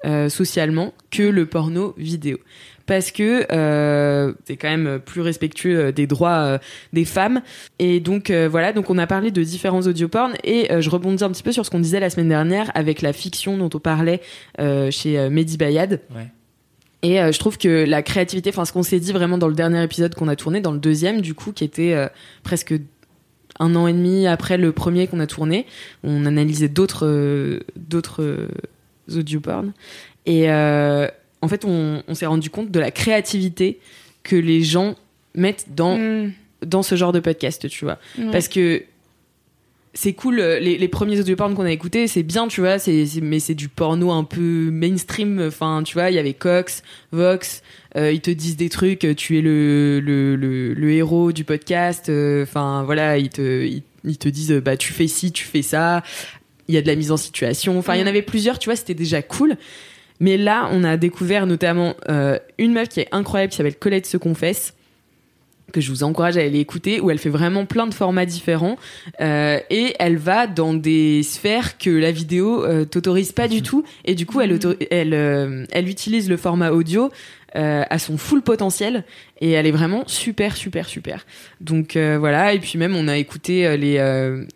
euh, 0.04 0.28
socialement 0.28 0.92
que 1.10 1.22
le 1.22 1.46
porno 1.46 1.94
vidéo. 1.96 2.38
Parce 2.84 3.10
que 3.10 3.46
euh, 3.50 4.32
c'est 4.44 4.56
quand 4.56 4.68
même 4.68 5.00
plus 5.04 5.20
respectueux 5.20 5.90
des 5.90 6.06
droits 6.06 6.38
euh, 6.44 6.58
des 6.92 7.04
femmes. 7.04 7.42
Et 7.80 7.98
donc 7.98 8.30
euh, 8.30 8.48
voilà. 8.48 8.72
Donc 8.72 8.90
on 8.90 8.98
a 8.98 9.08
parlé 9.08 9.32
de 9.32 9.42
différents 9.42 9.80
audioporn 9.80 10.34
et 10.44 10.70
euh, 10.70 10.80
je 10.80 10.88
rebondis 10.88 11.24
un 11.24 11.30
petit 11.30 11.42
peu 11.42 11.50
sur 11.50 11.66
ce 11.66 11.70
qu'on 11.70 11.80
disait 11.80 11.98
la 11.98 12.10
semaine 12.10 12.28
dernière 12.28 12.70
avec 12.74 13.02
la 13.02 13.12
fiction 13.12 13.58
dont 13.58 13.70
on 13.74 13.80
parlait 13.80 14.20
euh, 14.60 14.92
chez 14.92 15.28
Mehdi 15.30 15.56
Bayad. 15.56 16.00
Ouais. 16.14 16.28
Et 17.02 17.20
euh, 17.20 17.32
je 17.32 17.38
trouve 17.38 17.58
que 17.58 17.84
la 17.84 18.02
créativité 18.02 18.50
enfin 18.50 18.64
ce 18.64 18.72
qu'on 18.72 18.82
s'est 18.82 19.00
dit 19.00 19.12
vraiment 19.12 19.38
dans 19.38 19.48
le 19.48 19.54
dernier 19.54 19.82
épisode 19.82 20.14
qu'on 20.14 20.28
a 20.28 20.36
tourné 20.36 20.60
dans 20.60 20.72
le 20.72 20.78
deuxième 20.78 21.20
du 21.20 21.34
coup 21.34 21.52
qui 21.52 21.64
était 21.64 21.92
euh, 21.92 22.08
presque 22.42 22.74
un 23.58 23.74
an 23.74 23.86
et 23.86 23.92
demi 23.92 24.26
après 24.26 24.56
le 24.56 24.72
premier 24.72 25.06
qu'on 25.06 25.20
a 25.20 25.26
tourné 25.26 25.66
on 26.02 26.26
analysait 26.26 26.68
d'autres 26.68 27.06
euh, 27.06 27.60
d'autres 27.76 28.22
euh, 28.22 28.48
audioporn 29.14 29.72
et 30.26 30.50
en 31.42 31.48
fait, 31.48 31.64
on, 31.64 32.02
on 32.08 32.14
s'est 32.14 32.26
rendu 32.26 32.50
compte 32.50 32.70
de 32.72 32.80
la 32.80 32.90
créativité 32.90 33.78
que 34.24 34.34
les 34.34 34.62
gens 34.62 34.96
mettent 35.34 35.66
dans, 35.76 35.96
Mm. 35.96 36.32
dans 36.64 36.82
ce 36.82 36.96
genre 36.96 37.12
de 37.12 37.20
podcast, 37.20 37.68
tu 37.68 37.84
vois. 37.84 37.98
Ouais. 38.18 38.30
Parce 38.32 38.48
que 38.48 38.82
c'est 39.96 40.12
cool, 40.12 40.38
euh, 40.38 40.60
les, 40.60 40.76
les 40.78 40.88
premiers 40.88 41.18
audioporn 41.18 41.54
qu'on 41.54 41.64
a 41.64 41.72
écoutés, 41.72 42.06
c'est 42.06 42.22
bien, 42.22 42.46
tu 42.48 42.60
vois, 42.60 42.78
c'est, 42.78 43.04
mais 43.22 43.40
c'est 43.40 43.54
du 43.54 43.68
porno 43.68 44.12
un 44.12 44.24
peu 44.24 44.70
mainstream. 44.70 45.42
Enfin, 45.48 45.82
tu 45.84 45.94
vois, 45.94 46.10
il 46.10 46.14
y 46.14 46.18
avait 46.18 46.34
Cox, 46.34 46.82
Vox, 47.12 47.62
euh, 47.96 48.12
ils 48.12 48.20
te 48.20 48.30
disent 48.30 48.56
des 48.56 48.68
trucs, 48.68 49.04
euh, 49.04 49.14
tu 49.14 49.38
es 49.38 49.40
le, 49.40 49.98
le, 50.00 50.36
le, 50.36 50.74
le 50.74 50.92
héros 50.92 51.32
du 51.32 51.44
podcast. 51.44 52.08
euh, 52.10 52.42
Enfin, 52.42 52.84
voilà, 52.84 53.16
ils 53.18 53.30
te, 53.30 53.64
ils, 53.64 53.82
ils 54.04 54.18
te 54.18 54.28
disent, 54.28 54.52
bah, 54.64 54.76
tu 54.76 54.92
fais 54.92 55.08
ci, 55.08 55.32
tu 55.32 55.44
fais 55.44 55.62
ça. 55.62 56.02
Il 56.68 56.74
y 56.74 56.78
a 56.78 56.82
de 56.82 56.86
la 56.86 56.94
mise 56.94 57.10
en 57.10 57.16
situation. 57.16 57.78
Enfin, 57.78 57.94
il 57.94 58.00
y 58.00 58.04
en 58.04 58.06
avait 58.06 58.22
plusieurs, 58.22 58.58
tu 58.58 58.68
vois, 58.68 58.76
c'était 58.76 58.94
déjà 58.94 59.22
cool. 59.22 59.56
Mais 60.20 60.36
là, 60.36 60.68
on 60.72 60.84
a 60.84 60.96
découvert 60.96 61.46
notamment 61.46 61.94
euh, 62.08 62.38
une 62.58 62.72
meuf 62.72 62.88
qui 62.88 63.00
est 63.00 63.08
incroyable, 63.12 63.50
qui 63.50 63.56
s'appelle 63.56 63.76
Colette 63.76 64.06
se 64.06 64.16
confesse, 64.16 64.74
que 65.72 65.80
je 65.80 65.90
vous 65.90 66.04
encourage 66.04 66.36
à 66.36 66.40
aller 66.40 66.60
écouter, 66.60 67.00
où 67.00 67.10
elle 67.10 67.18
fait 67.18 67.28
vraiment 67.28 67.66
plein 67.66 67.86
de 67.86 67.94
formats 67.94 68.24
différents 68.26 68.76
euh, 69.20 69.58
et 69.68 69.94
elle 69.98 70.16
va 70.16 70.46
dans 70.46 70.74
des 70.74 71.22
sphères 71.22 71.76
que 71.78 71.90
la 71.90 72.12
vidéo 72.12 72.64
euh, 72.64 72.84
t'autorise 72.84 73.32
pas 73.32 73.48
du 73.48 73.62
tout 73.62 73.84
et 74.04 74.14
du 74.14 74.26
coup 74.26 74.40
elle 74.40 74.52
auto- 74.52 74.74
elle 74.90 75.12
euh, 75.12 75.64
elle 75.72 75.88
utilise 75.88 76.28
le 76.28 76.36
format 76.36 76.70
audio 76.70 77.10
euh, 77.56 77.82
à 77.88 77.98
son 77.98 78.16
full 78.16 78.42
potentiel 78.42 79.04
et 79.40 79.50
elle 79.52 79.66
est 79.66 79.72
vraiment 79.72 80.04
super 80.06 80.56
super 80.56 80.86
super. 80.88 81.26
Donc 81.60 81.96
voilà 81.96 82.54
et 82.54 82.58
puis 82.58 82.78
même 82.78 82.94
on 82.94 83.08
a 83.08 83.16
écouté 83.16 83.76
les 83.76 83.98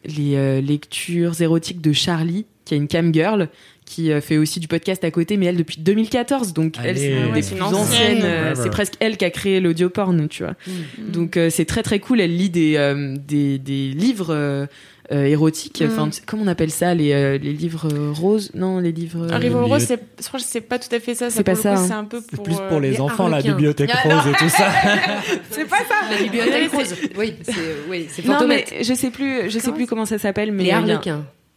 les 0.04 0.62
lectures 0.62 1.40
érotiques 1.42 1.80
de 1.80 1.92
Charlie 1.92 2.46
qui 2.64 2.74
est 2.74 2.76
une 2.76 2.88
cam 2.88 3.12
girl 3.12 3.48
qui 3.90 4.12
euh, 4.12 4.20
fait 4.20 4.38
aussi 4.38 4.60
du 4.60 4.68
podcast 4.68 5.02
à 5.02 5.10
côté 5.10 5.36
mais 5.36 5.46
elle 5.46 5.56
depuis 5.56 5.80
2014 5.80 6.52
donc 6.52 6.76
elle 6.84 6.96
c'est 6.96 7.12
Ah 7.12 7.32
ouais, 7.32 7.42
plus 7.42 7.60
ancienne. 7.62 8.20
euh, 8.22 8.54
c'est 8.54 8.70
presque 8.70 8.94
elle 9.00 9.16
qui 9.16 9.24
a 9.24 9.30
créé 9.30 9.58
l'audio 9.60 9.90
porn 9.90 10.28
tu 10.28 10.44
vois. 10.44 10.54
Mm. 10.66 11.10
Donc 11.12 11.36
euh, 11.36 11.50
c'est 11.50 11.64
très 11.64 11.82
très 11.82 11.98
cool. 11.98 12.20
Elle 12.20 12.36
lit 12.36 12.50
des 12.50 12.74
euh, 12.76 13.16
des, 13.18 13.58
des 13.58 13.88
livres 13.88 14.32
euh, 14.32 14.66
érotiques. 15.10 15.82
Enfin, 15.84 16.06
Mm. 16.06 16.10
comment 16.24 16.42
on 16.44 16.46
appelle 16.46 16.70
ça 16.70 16.94
les 16.94 17.12
euh, 17.12 17.36
les 17.36 17.52
livres 17.52 17.88
euh, 17.92 18.12
roses? 18.12 18.52
Non, 18.54 18.78
les 18.78 18.92
livres. 18.92 19.26
Un 19.32 19.38
livre 19.40 19.60
rose, 19.64 19.82
c'est, 19.82 20.00
je 20.22 20.28
crois 20.28 20.38
que 20.38 20.46
c'est 20.46 20.60
pas 20.60 20.78
tout 20.78 20.94
à 20.94 21.00
fait 21.00 21.16
ça. 21.16 21.28
C'est 21.30 21.42
pas 21.42 21.56
ça, 21.56 21.72
hein. 21.74 21.84
C'est 21.88 21.92
un 21.92 22.04
peu 22.04 22.20
pour. 22.20 22.44
plus 22.44 22.54
euh, 22.54 22.68
pour 22.68 22.78
les 22.78 22.92
les 22.92 23.00
enfants, 23.00 23.26
la 23.26 23.38
harlequins. 23.38 23.54
bibliothèque 23.56 23.90
Ah, 23.92 24.08
rose 24.08 24.32
et 24.32 24.36
tout 24.38 24.48
ça. 24.48 24.70
c'est 25.50 25.64
pas 25.68 25.78
ça. 25.78 25.96
La 26.12 26.22
bibliothèque 26.22 26.70
rose. 26.76 26.94
Oui, 27.18 27.34
c'est 27.42 27.52
oui, 27.90 28.06
c'est 28.08 28.24
Non 28.24 28.46
mais 28.46 28.64
je 28.82 28.94
sais 28.94 29.10
plus, 29.10 29.50
je 29.50 29.58
sais 29.58 29.64
Comment 29.64 29.76
plus 29.76 29.86
comment 29.86 30.06
ça 30.06 30.18
s'appelle, 30.18 30.52
mais 30.52 30.62
Les 30.62 30.70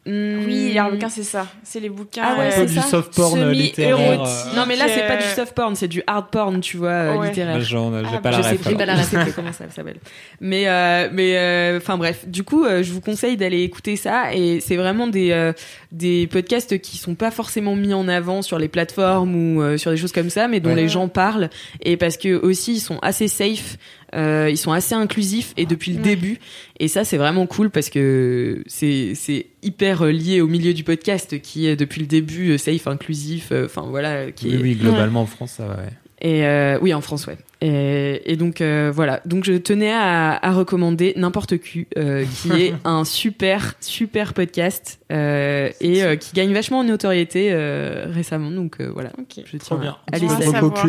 il 0.06 0.14
y 0.14 0.18
a- 0.18 0.34
harlequins. 0.34 0.42
Hmm. 0.42 0.46
Oui, 0.46 0.70
les 0.74 0.78
harlequins, 0.78 1.10
c'est 1.10 1.24
ça. 1.24 1.48
C'est 1.64 1.80
les 1.80 1.90
bouquins. 1.90 2.24
Ah 2.26 2.38
ouais, 2.40 2.48
Un 2.48 2.52
c'est 2.52 2.66
du 2.66 2.74
ça. 2.76 2.82
soft 2.82 3.14
porn 3.16 3.40
Semi- 3.40 3.56
littéraire. 3.58 4.22
euh, 4.24 4.56
Non 4.56 4.66
mais 4.68 4.76
là 4.76 4.86
c'est 4.88 5.08
pas 5.08 5.16
du 5.16 5.24
euh, 5.24 5.36
soft 5.36 5.54
porn, 5.54 5.76
c'est 5.76 5.88
du 5.88 6.04
hard 6.08 6.30
porn, 6.30 6.60
tu 6.60 6.78
vois, 6.78 6.90
euh, 6.90 7.18
Ouais. 7.18 7.28
littéraire. 7.30 7.62
genre, 7.62 7.92
J'ai 8.00 8.16
Ah, 8.16 8.20
pas 8.20 8.32
je 8.32 8.38
la 8.38 8.44
sais 8.44 8.50
ref. 8.52 8.58
plus, 8.62 8.68
alors. 8.68 8.78
pas 8.80 8.86
la 8.86 8.96
je 8.98 9.04
sais 9.04 9.18
plus 9.24 9.32
comment 9.34 9.54
ça 9.54 9.66
s'appelle? 9.70 9.98
Mais 10.42 10.68
euh, 10.68 11.10
mais 11.12 11.38
euh, 11.38 11.78
enfin 11.78 11.98
bref, 11.98 12.28
du 12.28 12.44
coup, 12.44 12.66
euh, 12.66 12.84
je 12.84 12.92
vous 12.92 13.02
conseille 13.02 13.38
d'aller 13.38 13.62
écouter 13.64 13.96
ça 13.96 14.34
et 14.34 14.60
c'est 14.60 14.76
vraiment 14.76 15.08
des 15.08 15.32
euh, 15.32 15.54
des 15.92 16.28
podcasts 16.28 16.80
qui 16.82 16.98
sont 16.98 17.16
pas 17.16 17.32
forcément 17.32 17.76
mis 17.76 17.94
en 17.94 18.08
avant 18.10 18.42
sur 18.42 18.60
les 18.60 18.68
plateformes 18.68 19.36
ou 19.36 19.62
euh, 19.62 19.78
sur 19.78 19.92
des 19.92 19.98
choses 19.98 20.12
comme 20.12 20.30
ça, 20.30 20.48
mais 20.48 20.60
dont 20.60 20.72
Ouais. 20.72 20.76
les 20.76 20.90
gens 20.90 21.08
parlent 21.08 21.50
et 21.82 21.96
parce 21.98 22.18
que 22.18 22.36
aussi 22.44 22.74
ils 22.74 22.80
sont 22.82 23.00
assez 23.02 23.28
safe, 23.28 23.78
euh, 24.14 24.50
ils 24.50 24.58
sont 24.58 24.72
assez 24.72 24.96
inclusifs 24.96 25.54
et 25.58 25.66
depuis 25.66 25.92
le 25.92 25.98
Ouais. 25.98 26.04
début 26.04 26.40
et 26.80 26.88
ça 26.88 27.04
c'est 27.04 27.18
vraiment 27.18 27.46
cool 27.48 27.70
parce 27.70 27.90
que 27.90 28.64
c'est 28.68 29.14
c'est 29.16 29.48
hyper 29.62 30.04
euh, 30.06 30.12
lié 30.12 30.42
au 30.42 30.48
milieu 30.48 30.74
du 30.74 30.84
podcast 30.84 31.40
qui 31.42 31.68
est 31.68 31.76
depuis 31.76 32.02
le 32.02 32.08
début 32.08 32.52
euh, 32.52 32.58
safe, 32.58 32.88
inclusif, 32.88 33.50
euh, 33.52 33.66
enfin 33.66 33.86
voilà, 33.90 34.32
qui 34.32 34.48
Oui, 34.48 34.54
est 34.56 34.58
oui, 34.62 34.76
globalement 34.76 35.22
en 35.22 35.26
France, 35.26 35.54
ça 35.58 35.66
va, 35.66 35.76
ouais. 35.76 35.90
et 36.22 36.46
euh, 36.46 36.78
oui, 36.82 36.94
en 36.94 37.02
France, 37.02 37.28
ouais. 37.28 37.38
Et, 37.66 38.22
et 38.34 38.36
donc 38.36 38.60
euh, 38.60 38.92
voilà. 38.94 39.22
Donc 39.26 39.46
je 39.46 39.54
tenais 39.54 39.94
à, 39.94 40.34
à 40.46 40.52
recommander 40.52 41.14
n'importe 41.16 41.58
qui, 41.60 41.88
euh, 41.98 42.26
qui 42.42 42.52
est 42.62 42.74
un 42.84 43.06
super 43.06 43.76
super 43.80 44.34
podcast 44.34 45.00
euh, 45.14 45.70
et 45.80 46.04
euh, 46.04 46.18
qui 46.18 46.34
gagne 46.34 46.54
vachement 46.54 46.80
en 46.80 46.84
notoriété 46.84 47.50
euh, 47.54 48.08
récemment. 48.10 48.52
Donc 48.52 48.82
euh, 48.82 48.90
voilà. 48.94 49.12
Ok. 49.18 49.44
Je 49.46 49.58
Trop 49.58 49.76
tiens 49.76 49.78
bien. 49.78 49.98
à 50.12 50.18
Un 50.18 50.20
les 50.20 50.28
savoir. 50.28 50.86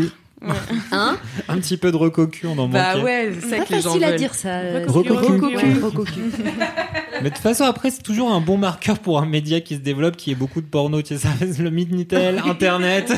Hein 0.92 1.16
Un 1.48 1.58
petit 1.58 1.76
peu 1.76 1.90
de 1.92 1.96
recocu, 1.96 2.46
on 2.46 2.58
en 2.58 2.68
Bah 2.68 2.94
manquait. 2.96 3.04
ouais, 3.04 3.32
c'est 3.40 3.58
Pas 3.58 3.64
que 3.64 3.72
les 3.74 3.80
gens 3.80 3.90
facile 3.90 4.04
à 4.04 4.08
veulent. 4.10 4.18
dire 4.18 4.34
ça. 4.34 4.60
Recocu. 4.86 5.80
Recocu. 5.82 6.20
Mais 7.22 7.30
de 7.30 7.34
toute 7.34 7.42
façon, 7.42 7.64
après, 7.64 7.90
c'est 7.90 8.02
toujours 8.02 8.32
un 8.32 8.40
bon 8.40 8.56
marqueur 8.58 8.98
pour 8.98 9.20
un 9.20 9.26
média 9.26 9.60
qui 9.60 9.74
se 9.76 9.80
développe, 9.80 10.16
qui 10.16 10.32
est 10.32 10.34
beaucoup 10.34 10.60
de 10.60 10.66
porno. 10.66 11.00
Tu 11.02 11.16
sais, 11.16 11.18
ça, 11.18 11.28
le 11.62 11.70
Midnitel, 11.70 12.42
Internet, 12.46 13.12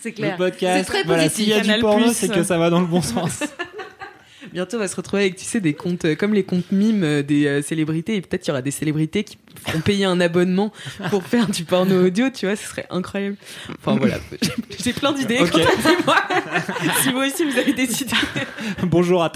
C'est 0.00 0.10
le 0.10 0.14
clair. 0.14 0.36
podcast. 0.36 0.84
C'est 0.86 0.92
très 0.92 1.04
voilà, 1.04 1.24
positif. 1.24 1.44
s'il 1.44 1.52
y 1.54 1.56
a 1.56 1.60
du 1.60 1.66
Canal+. 1.66 1.80
porno, 1.80 2.12
c'est 2.12 2.28
que 2.32 2.42
ça 2.42 2.56
va 2.58 2.70
dans 2.70 2.80
le 2.80 2.86
bon 2.86 3.02
sens. 3.02 3.40
Bientôt, 4.52 4.78
on 4.78 4.80
va 4.80 4.88
se 4.88 4.96
retrouver 4.96 5.22
avec, 5.22 5.36
tu 5.36 5.44
sais, 5.44 5.60
des 5.60 5.74
comptes 5.74 6.04
euh, 6.04 6.16
comme 6.16 6.34
les 6.34 6.42
comptes 6.42 6.72
mimes 6.72 7.04
euh, 7.04 7.22
des 7.22 7.46
euh, 7.46 7.62
célébrités. 7.62 8.16
Et 8.16 8.20
peut-être 8.20 8.46
il 8.46 8.48
y 8.48 8.50
aura 8.50 8.62
des 8.62 8.72
célébrités 8.72 9.22
qui 9.22 9.38
feront 9.64 9.80
payer 9.80 10.04
un 10.06 10.20
abonnement 10.20 10.72
pour 11.10 11.22
faire 11.24 11.46
du 11.46 11.64
porno 11.64 12.06
audio. 12.06 12.30
Tu 12.30 12.46
vois, 12.46 12.56
ce 12.56 12.66
serait 12.66 12.86
incroyable. 12.90 13.36
Enfin 13.78 13.96
voilà, 13.96 14.16
J'ai- 14.82 14.92
plein 14.92 15.12
d'idées. 15.12 15.38
Ok. 15.40 15.52
Contactez-moi 15.52 16.16
si 17.02 17.12
vous 17.12 17.18
aussi 17.18 17.44
vous 17.44 17.58
avez 17.58 17.72
des 17.72 18.02
idées. 18.02 18.10
Bonjour 18.82 19.22
à. 19.22 19.30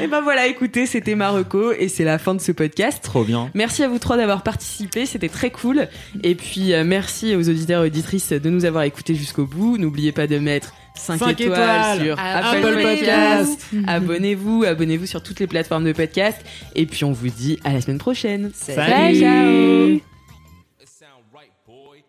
Et 0.00 0.06
ben 0.06 0.22
voilà, 0.22 0.46
écoutez, 0.46 0.86
c'était 0.86 1.14
Marocco 1.14 1.72
et 1.72 1.88
c'est 1.88 2.04
la 2.04 2.18
fin 2.18 2.34
de 2.34 2.40
ce 2.40 2.50
podcast. 2.52 3.04
Trop 3.04 3.24
bien. 3.24 3.50
Merci 3.54 3.82
à 3.82 3.88
vous 3.88 3.98
trois 3.98 4.16
d'avoir 4.16 4.42
participé, 4.42 5.04
c'était 5.04 5.28
très 5.28 5.50
cool. 5.50 5.88
Et 6.22 6.34
puis 6.34 6.72
merci 6.84 7.36
aux 7.36 7.48
auditeurs 7.48 7.84
et 7.84 7.86
auditrices 7.88 8.30
de 8.32 8.50
nous 8.50 8.64
avoir 8.64 8.84
écoutés 8.84 9.14
jusqu'au 9.14 9.44
bout. 9.44 9.76
N'oubliez 9.76 10.12
pas 10.12 10.26
de 10.26 10.38
mettre 10.38 10.72
5, 10.96 11.18
Cinq 11.18 11.40
étoiles, 11.40 11.52
étoiles. 11.52 12.04
sur 12.04 12.18
Apple 12.18 12.56
Apple 12.66 12.82
Podcast. 12.82 13.60
Podcast. 13.70 13.88
abonnez-vous, 13.88 14.64
abonnez-vous 14.64 15.06
sur 15.06 15.22
toutes 15.22 15.40
les 15.40 15.46
plateformes 15.46 15.84
de 15.84 15.92
podcast. 15.92 16.38
Et 16.74 16.86
puis 16.86 17.04
on 17.04 17.12
vous 17.12 17.28
dit 17.28 17.58
à 17.64 17.72
la 17.72 17.80
semaine 17.80 17.98
prochaine. 17.98 18.52
Salut. 18.54 19.18
Ciao. 19.18 20.00
Right, 21.32 21.50
boy. 21.66 22.04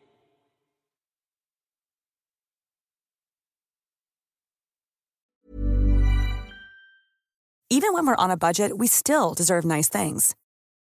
Even 7.70 7.94
when 7.94 8.06
we're 8.08 8.16
on 8.16 8.32
a 8.32 8.38
budget, 8.38 8.78
we 8.78 8.88
still 8.88 9.34
deserve 9.34 9.66
nice 9.66 9.90
things. 9.90 10.36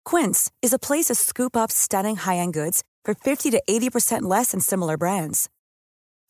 Quince 0.05 0.51
is 0.63 0.73
a 0.73 0.79
place 0.79 1.07
to 1.07 1.15
scoop 1.15 1.57
up 1.57 1.71
stunning 1.71 2.17
high-end 2.17 2.55
goods 2.55 2.83
for 3.05 3.15
50 3.15 3.51
to 3.51 3.63
80% 3.69 4.23
less 4.23 4.51
than 4.53 4.61
similar 4.61 4.97
brands. 4.97 5.49